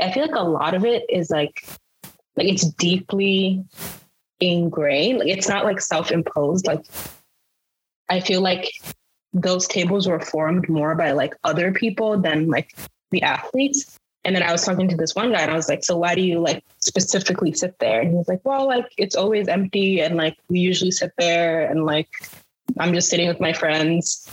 I 0.00 0.10
feel 0.10 0.26
like 0.26 0.34
a 0.34 0.42
lot 0.42 0.74
of 0.74 0.84
it 0.84 1.04
is 1.08 1.30
like 1.30 1.64
like 2.40 2.52
it's 2.54 2.64
deeply 2.64 3.62
ingrained. 4.40 5.18
Like 5.18 5.28
it's 5.28 5.48
not 5.48 5.64
like 5.64 5.80
self-imposed. 5.80 6.66
Like 6.66 6.84
I 8.08 8.20
feel 8.20 8.40
like 8.40 8.72
those 9.34 9.68
tables 9.68 10.08
were 10.08 10.20
formed 10.20 10.68
more 10.68 10.94
by 10.94 11.12
like 11.12 11.34
other 11.44 11.70
people 11.72 12.18
than 12.18 12.48
like 12.48 12.74
the 13.10 13.22
athletes. 13.22 13.98
And 14.24 14.34
then 14.34 14.42
I 14.42 14.52
was 14.52 14.64
talking 14.64 14.88
to 14.88 14.96
this 14.96 15.14
one 15.14 15.32
guy 15.32 15.40
and 15.40 15.50
I 15.50 15.56
was 15.56 15.68
like, 15.68 15.84
so 15.84 15.98
why 15.98 16.14
do 16.14 16.22
you 16.22 16.40
like 16.40 16.64
specifically 16.78 17.52
sit 17.52 17.78
there? 17.78 18.00
And 18.00 18.10
he 18.10 18.16
was 18.16 18.28
like, 18.28 18.40
well, 18.44 18.66
like 18.66 18.86
it's 18.96 19.16
always 19.16 19.46
empty 19.46 20.00
and 20.00 20.16
like 20.16 20.38
we 20.48 20.60
usually 20.60 20.90
sit 20.90 21.12
there 21.18 21.66
and 21.66 21.84
like 21.84 22.08
I'm 22.78 22.94
just 22.94 23.10
sitting 23.10 23.28
with 23.28 23.40
my 23.40 23.52
friends. 23.52 24.26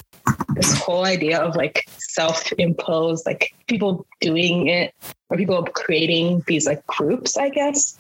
This 0.56 0.78
whole 0.78 1.06
idea 1.06 1.40
of 1.40 1.56
like 1.56 1.86
self-imposed, 1.98 3.26
like 3.26 3.54
people 3.68 4.06
doing 4.22 4.68
it 4.68 4.94
or 5.30 5.38
people 5.38 5.64
creating 5.64 6.44
these 6.48 6.66
like 6.66 6.86
groups, 6.88 7.38
I 7.38 7.50
guess. 7.50 7.98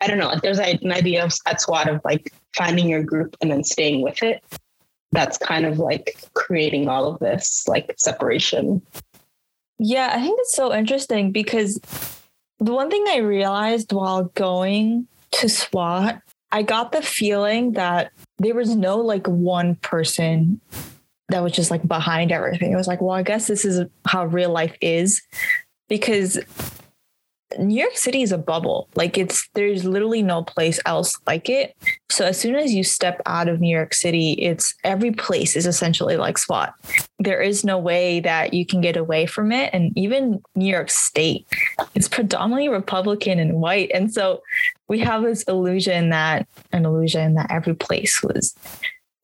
I 0.00 0.06
don't 0.06 0.18
know. 0.18 0.28
Like 0.28 0.42
there's 0.42 0.58
an 0.58 0.92
idea 0.92 1.24
of 1.24 1.32
at 1.46 1.60
SWAT 1.60 1.88
of 1.88 2.00
like 2.04 2.32
finding 2.56 2.88
your 2.88 3.02
group 3.02 3.36
and 3.40 3.50
then 3.50 3.64
staying 3.64 4.02
with 4.02 4.22
it. 4.22 4.42
That's 5.12 5.38
kind 5.38 5.66
of 5.66 5.78
like 5.78 6.16
creating 6.34 6.88
all 6.88 7.06
of 7.06 7.18
this 7.18 7.66
like 7.66 7.94
separation. 7.98 8.82
Yeah, 9.78 10.10
I 10.12 10.20
think 10.20 10.38
it's 10.40 10.54
so 10.54 10.74
interesting 10.74 11.32
because 11.32 11.80
the 12.58 12.72
one 12.72 12.90
thing 12.90 13.04
I 13.08 13.18
realized 13.18 13.92
while 13.92 14.24
going 14.34 15.06
to 15.32 15.48
SWAT, 15.48 16.20
I 16.50 16.62
got 16.62 16.92
the 16.92 17.02
feeling 17.02 17.72
that 17.72 18.10
there 18.38 18.54
was 18.54 18.74
no 18.74 18.98
like 18.98 19.26
one 19.26 19.76
person 19.76 20.60
that 21.28 21.42
was 21.42 21.52
just 21.52 21.70
like 21.70 21.86
behind 21.86 22.32
everything. 22.32 22.72
It 22.72 22.76
was 22.76 22.88
like, 22.88 23.00
well, 23.00 23.14
I 23.14 23.22
guess 23.22 23.46
this 23.46 23.64
is 23.64 23.86
how 24.06 24.26
real 24.26 24.50
life 24.50 24.76
is 24.80 25.22
because 25.88 26.38
New 27.58 27.80
York 27.80 27.96
City 27.96 28.22
is 28.22 28.32
a 28.32 28.38
bubble. 28.38 28.88
Like 28.94 29.16
it's 29.16 29.48
there's 29.54 29.84
literally 29.84 30.22
no 30.22 30.42
place 30.42 30.78
else 30.84 31.16
like 31.26 31.48
it. 31.48 31.74
So 32.10 32.26
as 32.26 32.38
soon 32.38 32.54
as 32.54 32.74
you 32.74 32.84
step 32.84 33.22
out 33.24 33.48
of 33.48 33.60
New 33.60 33.74
York 33.74 33.94
City, 33.94 34.32
it's 34.32 34.74
every 34.84 35.12
place 35.12 35.56
is 35.56 35.66
essentially 35.66 36.16
like 36.16 36.36
SWAT. 36.36 36.74
There 37.18 37.40
is 37.40 37.64
no 37.64 37.78
way 37.78 38.20
that 38.20 38.52
you 38.52 38.66
can 38.66 38.80
get 38.80 38.96
away 38.96 39.24
from 39.24 39.50
it. 39.50 39.70
And 39.72 39.96
even 39.96 40.42
New 40.54 40.70
York 40.70 40.90
State, 40.90 41.46
it's 41.94 42.08
predominantly 42.08 42.68
Republican 42.68 43.38
and 43.38 43.60
white. 43.60 43.90
And 43.94 44.12
so 44.12 44.42
we 44.88 44.98
have 45.00 45.22
this 45.22 45.42
illusion 45.44 46.10
that 46.10 46.46
an 46.72 46.84
illusion 46.84 47.34
that 47.34 47.50
every 47.50 47.74
place 47.74 48.22
was 48.22 48.54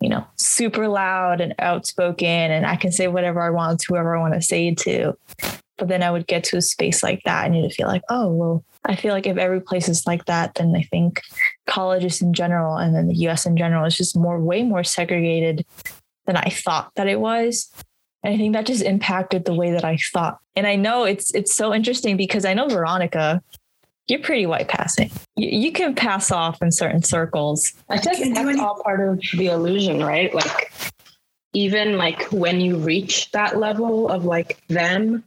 you 0.05 0.11
know, 0.11 0.23
super 0.37 0.87
loud 0.87 1.41
and 1.41 1.55
outspoken, 1.59 2.29
and 2.29 2.67
I 2.67 2.77
can 2.77 2.93
say 2.93 3.09
whatever 3.09 3.41
I 3.41 3.49
want 3.49 3.81
to 3.81 3.87
whoever 3.89 4.15
I 4.15 4.21
want 4.21 4.35
to 4.35 4.43
say 4.43 4.69
it 4.69 4.77
to. 4.81 5.17
But 5.79 5.89
then 5.89 6.03
I 6.03 6.11
would 6.11 6.27
get 6.27 6.45
to 6.45 6.59
a 6.59 6.63
space 6.63 7.03
like 7.03 7.23
that 7.25 7.47
and 7.47 7.57
you'd 7.57 7.73
feel 7.73 7.89
like, 7.89 8.03
oh, 8.11 8.29
well, 8.29 8.65
I 8.85 8.97
feel 8.97 9.15
like 9.15 9.27
if 9.27 9.39
every 9.39 9.63
place 9.63 9.89
is 9.89 10.07
like 10.07 10.27
that, 10.27 10.57
then 10.57 10.77
I 10.77 10.83
think 10.83 11.23
colleges 11.67 12.21
in 12.21 12.35
general 12.35 12.77
and 12.77 12.95
then 12.95 13.09
the 13.09 13.17
US 13.29 13.47
in 13.47 13.57
general 13.57 13.87
is 13.87 13.97
just 13.97 14.15
more, 14.15 14.39
way 14.39 14.63
more 14.63 14.85
segregated 14.85 15.65
than 16.27 16.37
I 16.37 16.51
thought 16.51 16.93
that 16.97 17.09
it 17.09 17.19
was. 17.19 17.73
And 18.23 18.35
I 18.35 18.37
think 18.37 18.53
that 18.53 18.67
just 18.67 18.85
impacted 18.85 19.47
the 19.47 19.55
way 19.55 19.73
that 19.73 19.87
I 19.87 19.97
thought. 20.13 20.39
And 20.55 20.67
I 20.67 20.77
know 20.77 21.05
it's 21.05 21.35
it's 21.35 21.55
so 21.55 21.75
interesting 21.75 22.19
because 22.19 22.45
I 22.45 22.53
know 22.53 22.69
Veronica, 22.69 23.43
you're 24.09 24.21
pretty 24.21 24.47
white 24.47 24.69
passing. 24.69 25.11
You, 25.37 25.49
you 25.49 25.73
can 25.73 25.95
pass 25.95 26.31
off 26.31 26.61
in 26.63 26.73
certain 26.73 27.03
circles. 27.03 27.73
I 27.89 27.99
think 27.99 28.35
that's 28.35 28.61
all 28.61 28.83
part 28.83 29.01
of 29.01 29.21
the 29.33 29.47
illusion, 29.47 30.03
right? 30.03 30.35
Like 30.35 30.73
even 31.53 31.97
like 31.97 32.23
when 32.33 32.61
you 32.61 32.77
reach 32.77 33.31
that 33.33 33.59
level 33.59 34.09
of 34.09 34.25
like 34.25 34.61
them, 34.69 35.25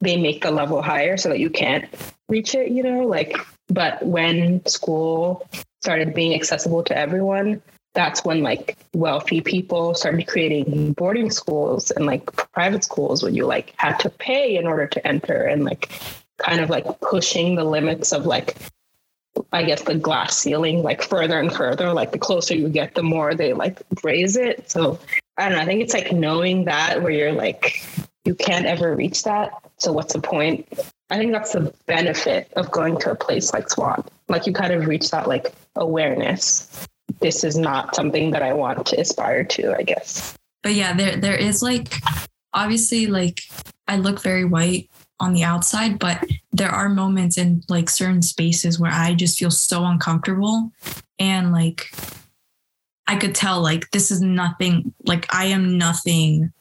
they 0.00 0.16
make 0.16 0.42
the 0.42 0.50
level 0.50 0.82
higher 0.82 1.16
so 1.16 1.28
that 1.30 1.40
you 1.40 1.50
can't 1.50 1.86
reach 2.28 2.54
it, 2.54 2.70
you 2.70 2.82
know, 2.82 3.00
like 3.00 3.36
but 3.68 4.04
when 4.04 4.64
school 4.66 5.46
started 5.82 6.14
being 6.14 6.34
accessible 6.34 6.82
to 6.84 6.96
everyone, 6.96 7.62
that's 7.94 8.24
when 8.24 8.42
like 8.42 8.76
wealthy 8.94 9.40
people 9.40 9.94
started 9.94 10.26
creating 10.26 10.92
boarding 10.92 11.30
schools 11.30 11.90
and 11.90 12.06
like 12.06 12.24
private 12.52 12.84
schools 12.84 13.22
when 13.22 13.34
you 13.34 13.44
like 13.44 13.74
had 13.76 13.98
to 13.98 14.10
pay 14.10 14.56
in 14.56 14.66
order 14.66 14.86
to 14.86 15.06
enter 15.06 15.42
and 15.42 15.64
like 15.64 15.90
kind 16.38 16.60
of 16.60 16.70
like 16.70 17.00
pushing 17.00 17.54
the 17.54 17.64
limits 17.64 18.12
of 18.12 18.26
like 18.26 18.56
I 19.52 19.62
guess 19.62 19.82
the 19.82 19.94
glass 19.94 20.36
ceiling 20.36 20.82
like 20.82 21.02
further 21.02 21.38
and 21.38 21.52
further. 21.52 21.92
Like 21.92 22.12
the 22.12 22.18
closer 22.18 22.54
you 22.54 22.68
get, 22.68 22.94
the 22.94 23.02
more 23.02 23.34
they 23.34 23.52
like 23.52 23.82
raise 24.02 24.36
it. 24.36 24.70
So 24.70 24.98
I 25.36 25.48
don't 25.48 25.58
know. 25.58 25.62
I 25.62 25.66
think 25.66 25.82
it's 25.82 25.94
like 25.94 26.12
knowing 26.12 26.64
that 26.64 27.02
where 27.02 27.12
you're 27.12 27.32
like 27.32 27.82
you 28.24 28.34
can't 28.34 28.66
ever 28.66 28.94
reach 28.94 29.22
that. 29.24 29.52
So 29.78 29.92
what's 29.92 30.12
the 30.12 30.20
point? 30.20 30.68
I 31.10 31.16
think 31.16 31.32
that's 31.32 31.52
the 31.52 31.72
benefit 31.86 32.52
of 32.56 32.70
going 32.70 32.98
to 33.00 33.12
a 33.12 33.14
place 33.14 33.52
like 33.54 33.70
SWAT. 33.70 34.10
Like 34.28 34.46
you 34.46 34.52
kind 34.52 34.72
of 34.72 34.86
reach 34.86 35.10
that 35.10 35.26
like 35.26 35.52
awareness. 35.76 36.86
This 37.20 37.42
is 37.42 37.56
not 37.56 37.94
something 37.94 38.30
that 38.32 38.42
I 38.42 38.52
want 38.52 38.86
to 38.86 39.00
aspire 39.00 39.44
to, 39.44 39.74
I 39.74 39.82
guess. 39.82 40.34
But 40.62 40.74
yeah, 40.74 40.92
there 40.92 41.16
there 41.16 41.36
is 41.36 41.62
like 41.62 41.94
obviously 42.52 43.06
like 43.06 43.40
I 43.86 43.96
look 43.96 44.20
very 44.20 44.44
white 44.44 44.90
on 45.20 45.32
the 45.32 45.42
outside, 45.42 45.98
but 45.98 46.24
there 46.52 46.70
are 46.70 46.88
moments 46.88 47.38
in 47.38 47.62
like 47.68 47.90
certain 47.90 48.22
spaces 48.22 48.78
where 48.78 48.92
I 48.92 49.14
just 49.14 49.38
feel 49.38 49.50
so 49.50 49.84
uncomfortable 49.84 50.70
and 51.18 51.52
like 51.52 51.90
I 53.06 53.16
could 53.16 53.34
tell 53.34 53.60
like 53.60 53.90
this 53.90 54.10
is 54.10 54.20
nothing 54.20 54.94
like 55.06 55.26
I 55.34 55.46
am 55.46 55.78
nothing 55.78 56.52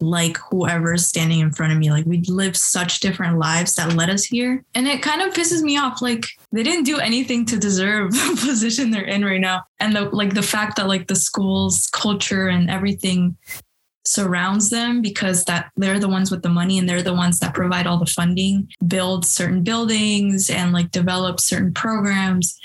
like 0.00 0.38
whoever's 0.38 1.06
standing 1.06 1.40
in 1.40 1.52
front 1.52 1.72
of 1.72 1.78
me. 1.78 1.90
Like 1.90 2.06
we 2.06 2.22
live 2.22 2.56
such 2.56 3.00
different 3.00 3.38
lives 3.38 3.74
that 3.74 3.94
led 3.94 4.08
us 4.08 4.24
here. 4.24 4.64
And 4.74 4.88
it 4.88 5.02
kind 5.02 5.20
of 5.20 5.34
pisses 5.34 5.62
me 5.62 5.76
off. 5.76 6.00
Like 6.00 6.24
they 6.52 6.62
didn't 6.62 6.84
do 6.84 6.98
anything 6.98 7.44
to 7.46 7.58
deserve 7.58 8.12
the 8.12 8.42
position 8.46 8.90
they're 8.90 9.02
in 9.02 9.24
right 9.24 9.40
now. 9.40 9.64
And 9.78 9.94
the 9.94 10.02
like 10.02 10.34
the 10.34 10.42
fact 10.42 10.76
that 10.76 10.88
like 10.88 11.06
the 11.06 11.16
school's 11.16 11.88
culture 11.88 12.48
and 12.48 12.70
everything 12.70 13.36
surrounds 14.04 14.70
them 14.70 15.02
because 15.02 15.44
that 15.44 15.70
they're 15.76 15.98
the 15.98 16.08
ones 16.08 16.30
with 16.30 16.42
the 16.42 16.48
money 16.48 16.78
and 16.78 16.88
they're 16.88 17.02
the 17.02 17.14
ones 17.14 17.38
that 17.38 17.54
provide 17.54 17.86
all 17.86 17.98
the 17.98 18.06
funding, 18.06 18.68
build 18.86 19.26
certain 19.26 19.62
buildings 19.62 20.48
and 20.48 20.72
like 20.72 20.90
develop 20.90 21.40
certain 21.40 21.72
programs. 21.72 22.58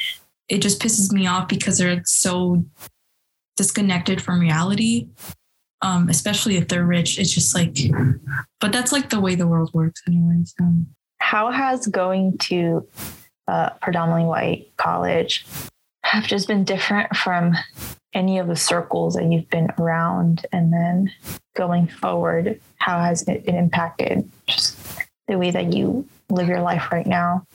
It 0.48 0.62
just 0.62 0.82
pisses 0.82 1.12
me 1.12 1.28
off 1.28 1.48
because 1.48 1.78
they're 1.78 2.02
so 2.06 2.64
disconnected 3.58 4.22
from 4.22 4.40
reality. 4.40 5.08
Um, 5.82 6.10
especially 6.10 6.56
if 6.56 6.68
they're 6.68 6.86
rich. 6.86 7.20
It's 7.20 7.32
just 7.32 7.54
like 7.54 7.78
but 8.60 8.72
that's 8.72 8.92
like 8.92 9.10
the 9.10 9.20
way 9.20 9.36
the 9.36 9.46
world 9.46 9.72
works 9.74 10.02
anyways. 10.08 10.56
Um, 10.60 10.88
How 11.20 11.52
has 11.52 11.86
going 11.86 12.38
to 12.40 12.88
a 13.48 13.72
predominantly 13.82 14.26
white 14.26 14.72
college 14.78 15.46
have 16.04 16.26
just 16.26 16.48
been 16.48 16.64
different 16.64 17.16
from 17.16 17.56
any 18.16 18.40
of 18.40 18.48
the 18.48 18.56
circles 18.56 19.14
that 19.14 19.32
you've 19.32 19.50
been 19.50 19.70
around? 19.78 20.46
And 20.52 20.74
then 20.74 21.12
going 21.56 21.88
forward, 21.88 22.60
how 22.78 23.00
has 23.00 23.22
it 23.24 23.46
impacted 23.46 24.30
just 24.48 24.78
the 25.28 25.38
way 25.38 25.52
that 25.52 25.74
you 25.74 26.08
live 26.30 26.48
your 26.48 26.62
life 26.62 26.92
right 26.92 27.06
now? 27.06 27.46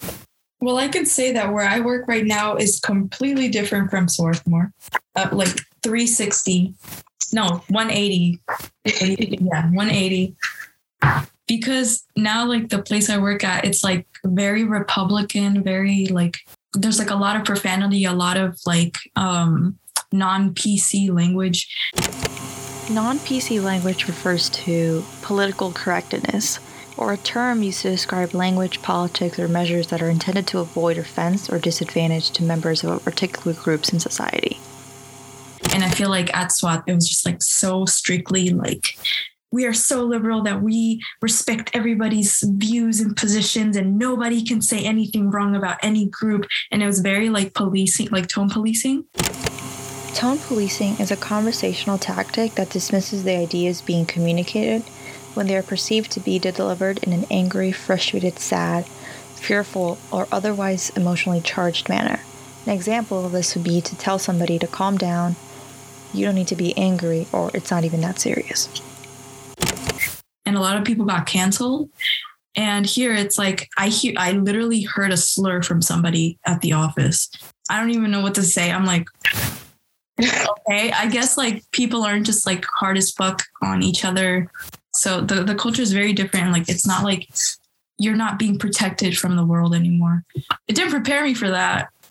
Well, 0.61 0.76
I 0.76 0.88
can 0.88 1.07
say 1.07 1.33
that 1.33 1.52
where 1.52 1.67
I 1.67 1.81
work 1.81 2.07
right 2.07 2.26
now 2.26 2.57
is 2.57 2.81
completely 2.81 3.49
different 3.49 3.90
from 3.90 4.09
Swarthmore. 4.09 4.73
Uh, 5.17 5.29
like 5.33 5.61
360, 5.83 6.75
no, 7.33 7.62
180. 7.69 8.40
yeah, 8.85 9.71
180. 9.71 10.37
Because 11.49 12.05
now, 12.14 12.47
like 12.47 12.69
the 12.69 12.83
place 12.83 13.09
I 13.09 13.19
work 13.19 13.43
at, 13.43 13.64
it's 13.64 13.83
like 13.83 14.07
very 14.25 14.64
Republican, 14.64 15.62
very 15.62 16.07
like, 16.07 16.38
there's 16.75 16.99
like 16.99 17.11
a 17.11 17.17
lot 17.17 17.37
of 17.37 17.45
profanity, 17.45 18.05
a 18.05 18.12
lot 18.12 18.37
of 18.37 18.61
like 18.67 18.99
um, 19.17 19.79
non 20.12 20.55
PC 20.55 21.14
language. 21.14 21.69
Non 22.90 23.19
PC 23.19 23.62
language 23.62 24.09
refers 24.09 24.49
to 24.50 25.05
political 25.23 25.71
correctness, 25.73 26.59
or 26.97 27.12
a 27.12 27.17
term 27.17 27.62
used 27.62 27.83
to 27.83 27.90
describe 27.90 28.35
language, 28.35 28.83
politics, 28.83 29.38
or 29.38 29.49
measures 29.49 29.87
that 29.88 30.02
are 30.02 30.11
intended 30.11 30.47
to 30.49 30.59
avoid 30.59 30.99
offense 30.99 31.49
or 31.49 31.59
disadvantage 31.59 32.31
to 32.33 32.43
members 32.43 32.83
of 32.83 32.90
a 32.90 33.00
particular 33.00 33.52
groups 33.55 33.93
in 33.93 34.00
society. 34.00 34.59
And 35.73 35.85
I 35.85 35.90
feel 35.90 36.11
like 36.11 36.35
at 36.37 36.52
SWAT, 36.52 36.83
it 36.87 36.95
was 36.95 37.09
just 37.09 37.25
like 37.25 37.43
so 37.43 37.85
strictly 37.85 38.50
like, 38.50 38.99
we 39.52 39.67
are 39.67 39.73
so 39.73 40.05
liberal 40.05 40.43
that 40.43 40.62
we 40.62 41.00
respect 41.23 41.71
everybody's 41.75 42.43
views 42.57 43.00
and 43.00 43.17
positions 43.17 43.76
and 43.76 43.99
nobody 43.99 44.45
can 44.45 44.62
say 44.62 44.85
anything 44.85 45.31
wrong 45.31 45.57
about 45.57 45.79
any 45.83 46.07
group. 46.07 46.47
And 46.71 46.83
it 46.83 46.87
was 46.87 47.00
very 47.00 47.31
like 47.31 47.55
policing, 47.55 48.09
like 48.11 48.29
tone 48.29 48.49
policing. 48.49 49.05
Tone 50.14 50.38
policing 50.38 50.99
is 50.99 51.11
a 51.11 51.17
conversational 51.17 51.97
tactic 51.97 52.55
that 52.57 52.71
dismisses 52.71 53.25
the 53.25 53.37
ideas 53.37 53.81
being 53.81 54.05
communicated 54.05 54.83
when 55.35 55.47
they 55.47 55.57
are 55.57 55.62
perceived 55.62 56.11
to 56.12 56.21
be 56.21 56.38
delivered 56.38 56.99
in 57.05 57.12
an 57.12 57.25
angry, 57.31 57.73
frustrated, 57.73 58.38
sad, 58.38 58.85
fearful, 59.37 59.99
or 60.12 60.29
otherwise 60.31 60.90
emotionally 60.90 61.40
charged 61.40 61.88
manner. 61.88 62.21
An 62.67 62.73
example 62.73 63.25
of 63.25 63.33
this 63.33 63.55
would 63.55 63.64
be 63.64 63.81
to 63.81 63.97
tell 63.97 64.19
somebody 64.19 64.59
to 64.59 64.67
calm 64.67 64.99
down, 64.99 65.37
you 66.12 66.26
don't 66.26 66.35
need 66.35 66.49
to 66.49 66.57
be 66.57 66.76
angry, 66.76 67.26
or 67.33 67.50
it's 67.55 67.71
not 67.71 67.85
even 67.85 68.00
that 68.02 68.19
serious. 68.19 68.69
And 70.45 70.57
a 70.57 70.61
lot 70.61 70.76
of 70.76 70.85
people 70.85 71.07
got 71.07 71.26
canceled. 71.26 71.88
And 72.57 72.85
here 72.85 73.14
it's 73.14 73.38
like 73.38 73.69
I 73.79 73.88
hear 73.88 74.12
I 74.17 74.33
literally 74.33 74.83
heard 74.83 75.12
a 75.12 75.17
slur 75.17 75.62
from 75.62 75.81
somebody 75.81 76.38
at 76.45 76.61
the 76.61 76.73
office. 76.73 77.31
I 77.71 77.79
don't 77.79 77.90
even 77.90 78.11
know 78.11 78.21
what 78.21 78.35
to 78.35 78.43
say. 78.43 78.73
I'm 78.73 78.85
like, 78.85 79.07
okay, 80.21 80.93
I 80.93 81.09
guess 81.09 81.37
like 81.37 81.69
people 81.73 82.03
aren't 82.03 82.27
just 82.27 82.47
like 82.47 82.65
hard 82.65 82.97
as 82.97 83.11
fuck 83.11 83.43
on 83.62 83.83
each 83.83 84.05
other. 84.05 84.50
So 84.93 85.21
the, 85.21 85.45
the 85.45 85.55
culture 85.55 85.83
is 85.83 85.93
very 85.93 86.12
different. 86.12 86.53
Like 86.53 86.69
it's 86.69 86.87
not 86.87 87.05
like 87.05 87.29
you're 87.99 88.17
not 88.17 88.39
being 88.39 88.59
protected 88.59 89.17
from 89.17 89.37
the 89.37 89.45
world 89.45 89.75
anymore. 89.75 90.25
It 90.67 90.75
didn't 90.75 90.91
prepare 90.91 91.23
me 91.23 91.35
for 91.35 91.50
that. 91.50 91.89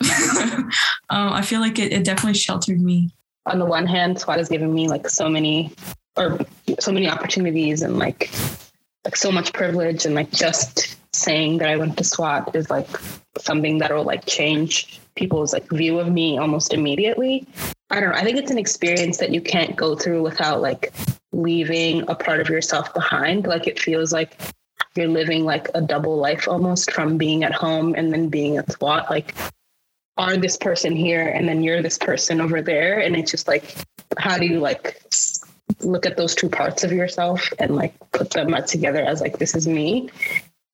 um, 1.10 1.32
I 1.32 1.42
feel 1.42 1.60
like 1.60 1.78
it, 1.78 1.92
it 1.92 2.04
definitely 2.04 2.38
sheltered 2.38 2.80
me. 2.80 3.10
On 3.46 3.58
the 3.58 3.66
one 3.66 3.86
hand, 3.86 4.18
SWAT 4.18 4.38
has 4.38 4.48
given 4.48 4.72
me 4.72 4.88
like 4.88 5.08
so 5.08 5.28
many 5.28 5.72
or 6.16 6.38
so 6.78 6.92
many 6.92 7.08
opportunities 7.08 7.82
and 7.82 7.98
like 7.98 8.30
like 9.04 9.16
so 9.16 9.32
much 9.32 9.52
privilege 9.52 10.04
and 10.04 10.14
like 10.14 10.30
just 10.30 10.96
saying 11.12 11.58
that 11.58 11.68
I 11.68 11.76
went 11.76 11.96
to 11.98 12.04
SWAT 12.04 12.54
is 12.54 12.70
like 12.70 12.88
something 13.38 13.78
that 13.78 13.92
will 13.92 14.04
like 14.04 14.26
change 14.26 15.00
people's 15.16 15.52
like 15.52 15.68
view 15.70 15.98
of 15.98 16.10
me 16.10 16.38
almost 16.38 16.72
immediately. 16.72 17.46
I 17.90 18.00
don't 18.00 18.10
know. 18.10 18.16
I 18.16 18.22
think 18.22 18.38
it's 18.38 18.50
an 18.50 18.58
experience 18.58 19.18
that 19.18 19.30
you 19.30 19.40
can't 19.40 19.76
go 19.76 19.96
through 19.96 20.22
without 20.22 20.60
like 20.60 20.92
leaving 21.32 22.08
a 22.08 22.14
part 22.14 22.40
of 22.40 22.48
yourself 22.48 22.92
behind. 22.94 23.46
Like 23.46 23.66
it 23.66 23.80
feels 23.80 24.12
like 24.12 24.36
you're 24.96 25.08
living 25.08 25.44
like 25.44 25.68
a 25.74 25.80
double 25.80 26.16
life 26.16 26.46
almost 26.48 26.92
from 26.92 27.16
being 27.16 27.44
at 27.44 27.52
home 27.52 27.94
and 27.96 28.12
then 28.12 28.28
being 28.28 28.56
at 28.56 28.70
SWAT. 28.72 29.10
Like 29.10 29.34
are 30.16 30.36
this 30.36 30.56
person 30.56 30.94
here 30.94 31.26
and 31.28 31.48
then 31.48 31.62
you're 31.62 31.82
this 31.82 31.98
person 31.98 32.40
over 32.40 32.62
there. 32.62 33.00
And 33.00 33.16
it's 33.16 33.30
just 33.30 33.48
like, 33.48 33.74
how 34.18 34.38
do 34.38 34.46
you 34.46 34.60
like 34.60 35.02
look 35.80 36.06
at 36.06 36.16
those 36.16 36.34
two 36.34 36.48
parts 36.48 36.84
of 36.84 36.92
yourself 36.92 37.52
and 37.58 37.74
like 37.74 37.94
put 38.12 38.30
them 38.30 38.54
together 38.66 39.02
as 39.02 39.20
like 39.20 39.38
this 39.38 39.54
is 39.54 39.66
me 39.66 40.10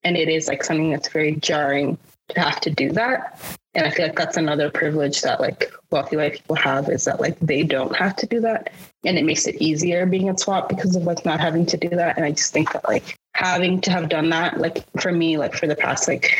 and 0.05 0.17
it 0.17 0.29
is 0.29 0.49
like 0.49 0.65
something 0.65 0.91
that's 0.91 1.09
very 1.09 1.37
jarring 1.37 1.99
to 2.29 2.41
have 2.41 2.61
to 2.61 2.71
do 2.71 2.91
that 2.93 3.39
and 3.77 3.87
i 3.87 3.91
feel 3.91 4.07
like 4.07 4.17
that's 4.17 4.37
another 4.37 4.71
privilege 4.71 5.21
that 5.23 5.41
like 5.41 5.73
wealthy 5.91 6.17
white 6.17 6.33
people 6.33 6.57
have 6.57 6.89
is 6.89 7.05
that 7.05 7.21
like 7.21 7.39
they 7.41 7.63
don't 7.63 7.95
have 7.95 8.17
to 8.17 8.27
do 8.27 8.41
that 8.41 8.73
and 9.05 9.19
it 9.19 9.25
makes 9.25 9.47
it 9.47 9.55
easier 9.57 10.07
being 10.07 10.29
a 10.29 10.37
swat 10.37 10.69
because 10.69 10.97
of 10.97 11.05
like 11.05 11.25
not 11.25 11.39
having 11.39 11.65
to 11.65 11.77
do 11.77 11.89
that 11.89 12.17
and 12.17 12.25
i 12.25 12.31
just 12.31 12.53
think 12.53 12.73
that 12.73 12.87
like 12.89 13.17
having 13.35 13.81
to 13.81 13.91
have 13.91 14.09
done 14.09 14.31
that 14.31 14.59
like 14.59 14.85
for 15.01 15.13
me 15.13 15.39
like 15.39 15.55
for 15.55 15.67
the 15.67 15.77
past 15.77 16.09
like 16.09 16.37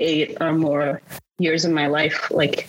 eight 0.00 0.36
or 0.40 0.52
more 0.52 1.00
years 1.38 1.64
of 1.64 1.72
my 1.72 1.86
life 1.86 2.30
like 2.30 2.68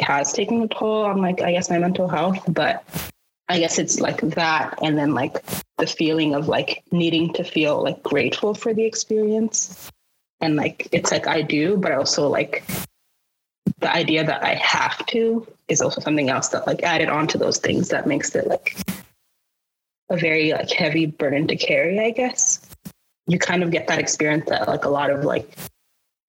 has 0.00 0.32
taken 0.32 0.62
a 0.62 0.68
toll 0.68 1.04
on 1.04 1.20
like 1.20 1.40
i 1.42 1.52
guess 1.52 1.70
my 1.70 1.78
mental 1.78 2.08
health 2.08 2.42
but 2.48 2.84
I 3.48 3.58
guess 3.58 3.78
it's 3.78 4.00
like 4.00 4.20
that. 4.20 4.78
And 4.82 4.98
then 4.98 5.14
like 5.14 5.42
the 5.78 5.86
feeling 5.86 6.34
of 6.34 6.48
like 6.48 6.84
needing 6.92 7.32
to 7.34 7.44
feel 7.44 7.82
like 7.82 8.02
grateful 8.02 8.54
for 8.54 8.74
the 8.74 8.84
experience. 8.84 9.90
And 10.40 10.56
like, 10.56 10.88
it's 10.92 11.10
like 11.10 11.26
I 11.26 11.42
do, 11.42 11.76
but 11.76 11.92
also 11.92 12.28
like 12.28 12.64
the 13.80 13.92
idea 13.92 14.24
that 14.24 14.42
I 14.44 14.54
have 14.54 15.04
to 15.06 15.46
is 15.68 15.80
also 15.80 16.00
something 16.00 16.30
else 16.30 16.48
that 16.48 16.66
like 16.66 16.82
added 16.82 17.08
on 17.08 17.26
to 17.28 17.38
those 17.38 17.58
things 17.58 17.88
that 17.88 18.06
makes 18.06 18.34
it 18.34 18.46
like 18.46 18.76
a 20.10 20.16
very 20.16 20.52
like 20.52 20.70
heavy 20.70 21.06
burden 21.06 21.46
to 21.48 21.56
carry, 21.56 22.00
I 22.00 22.10
guess. 22.10 22.60
You 23.26 23.38
kind 23.38 23.62
of 23.62 23.70
get 23.70 23.86
that 23.88 23.98
experience 23.98 24.48
that 24.48 24.68
like 24.68 24.84
a 24.84 24.88
lot 24.88 25.10
of 25.10 25.24
like 25.24 25.56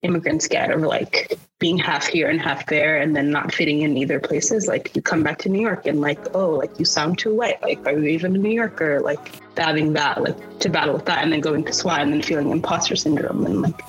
immigrants 0.02 0.48
get 0.48 0.70
of 0.70 0.80
like 0.80 1.38
being 1.58 1.76
half 1.76 2.06
here 2.06 2.28
and 2.28 2.40
half 2.40 2.66
there 2.66 2.98
and 2.98 3.14
then 3.14 3.30
not 3.30 3.52
fitting 3.52 3.82
in 3.82 3.96
either 3.96 4.20
places. 4.20 4.66
Like 4.68 4.94
you 4.94 5.02
come 5.02 5.22
back 5.22 5.38
to 5.38 5.48
new 5.48 5.60
york 5.60 5.86
and 5.86 6.00
like 6.00 6.34
oh 6.34 6.50
like 6.50 6.78
you 6.78 6.84
sound 6.84 7.18
too 7.18 7.34
white. 7.34 7.60
Like 7.62 7.84
are 7.86 7.98
you 7.98 8.04
even 8.04 8.34
a 8.34 8.38
new 8.38 8.50
yorker? 8.50 9.00
Like 9.00 9.40
having 9.56 9.92
that 9.94 10.22
like 10.22 10.58
to 10.60 10.68
battle 10.68 10.94
with 10.94 11.06
that 11.06 11.22
and 11.22 11.32
then 11.32 11.40
going 11.40 11.64
to 11.64 11.72
swat 11.72 12.00
and 12.00 12.12
then 12.12 12.22
feeling 12.22 12.50
imposter 12.50 12.96
syndrome 12.96 13.44
and 13.46 13.62
like 13.62 13.80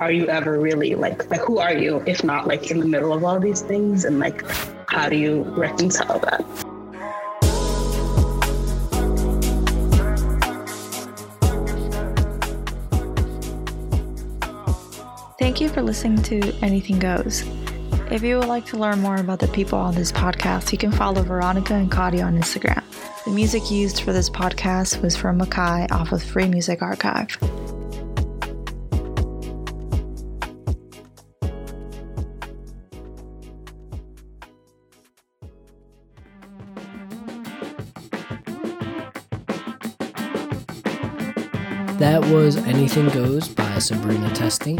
are 0.00 0.12
you 0.12 0.26
ever 0.28 0.58
really 0.60 0.94
like 0.94 1.28
like 1.30 1.40
who 1.40 1.58
are 1.58 1.72
you 1.72 2.02
if 2.06 2.22
not 2.22 2.46
like 2.46 2.70
in 2.70 2.80
the 2.80 2.86
middle 2.86 3.12
of 3.12 3.24
all 3.24 3.40
these 3.40 3.62
things 3.62 4.04
and 4.04 4.18
like 4.18 4.42
how 4.88 5.08
do 5.08 5.16
you 5.16 5.42
reconcile 5.56 6.18
that 6.20 6.44
Thank 15.38 15.60
you 15.60 15.68
for 15.68 15.80
listening 15.80 16.22
to 16.24 16.52
Anything 16.60 16.98
Goes. 16.98 17.44
If 18.10 18.22
you 18.22 18.38
would 18.38 18.48
like 18.48 18.66
to 18.66 18.76
learn 18.76 19.00
more 19.00 19.16
about 19.16 19.38
the 19.38 19.48
people 19.48 19.78
on 19.78 19.94
this 19.94 20.12
podcast, 20.12 20.72
you 20.72 20.76
can 20.76 20.92
follow 20.92 21.22
Veronica 21.22 21.74
and 21.74 21.90
Kadi 21.90 22.20
on 22.20 22.36
Instagram. 22.36 22.82
The 23.24 23.30
music 23.30 23.70
used 23.70 24.00
for 24.02 24.12
this 24.12 24.28
podcast 24.28 25.00
was 25.02 25.16
from 25.16 25.38
Makai 25.40 25.90
off 25.92 26.12
of 26.12 26.22
Free 26.22 26.48
Music 26.48 26.82
Archive. 26.82 27.38
That 41.98 42.24
was 42.26 42.56
Anything 42.58 43.08
Goes 43.08 43.48
by 43.48 43.78
Sabrina 43.78 44.28
Testi. 44.28 44.76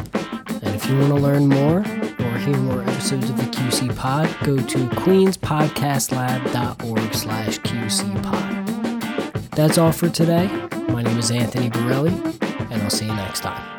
And 0.62 0.74
if 0.74 0.86
you 0.86 0.98
want 0.98 1.08
to 1.08 1.14
learn 1.14 1.48
more 1.48 1.78
or 1.78 2.38
hear 2.38 2.58
more 2.58 2.82
episodes 2.82 3.30
of 3.30 3.38
the 3.38 3.44
QC 3.44 3.96
Pod, 3.96 4.28
go 4.44 4.58
to 4.58 4.78
queenspodcastlab.org 4.88 7.14
slash 7.14 7.58
QCPod. 7.60 9.50
That's 9.52 9.78
all 9.78 9.92
for 9.92 10.10
today. 10.10 10.48
My 10.90 11.02
name 11.02 11.18
is 11.18 11.30
Anthony 11.30 11.70
Borelli, 11.70 12.12
and 12.70 12.82
I'll 12.82 12.90
see 12.90 13.06
you 13.06 13.14
next 13.14 13.40
time. 13.40 13.75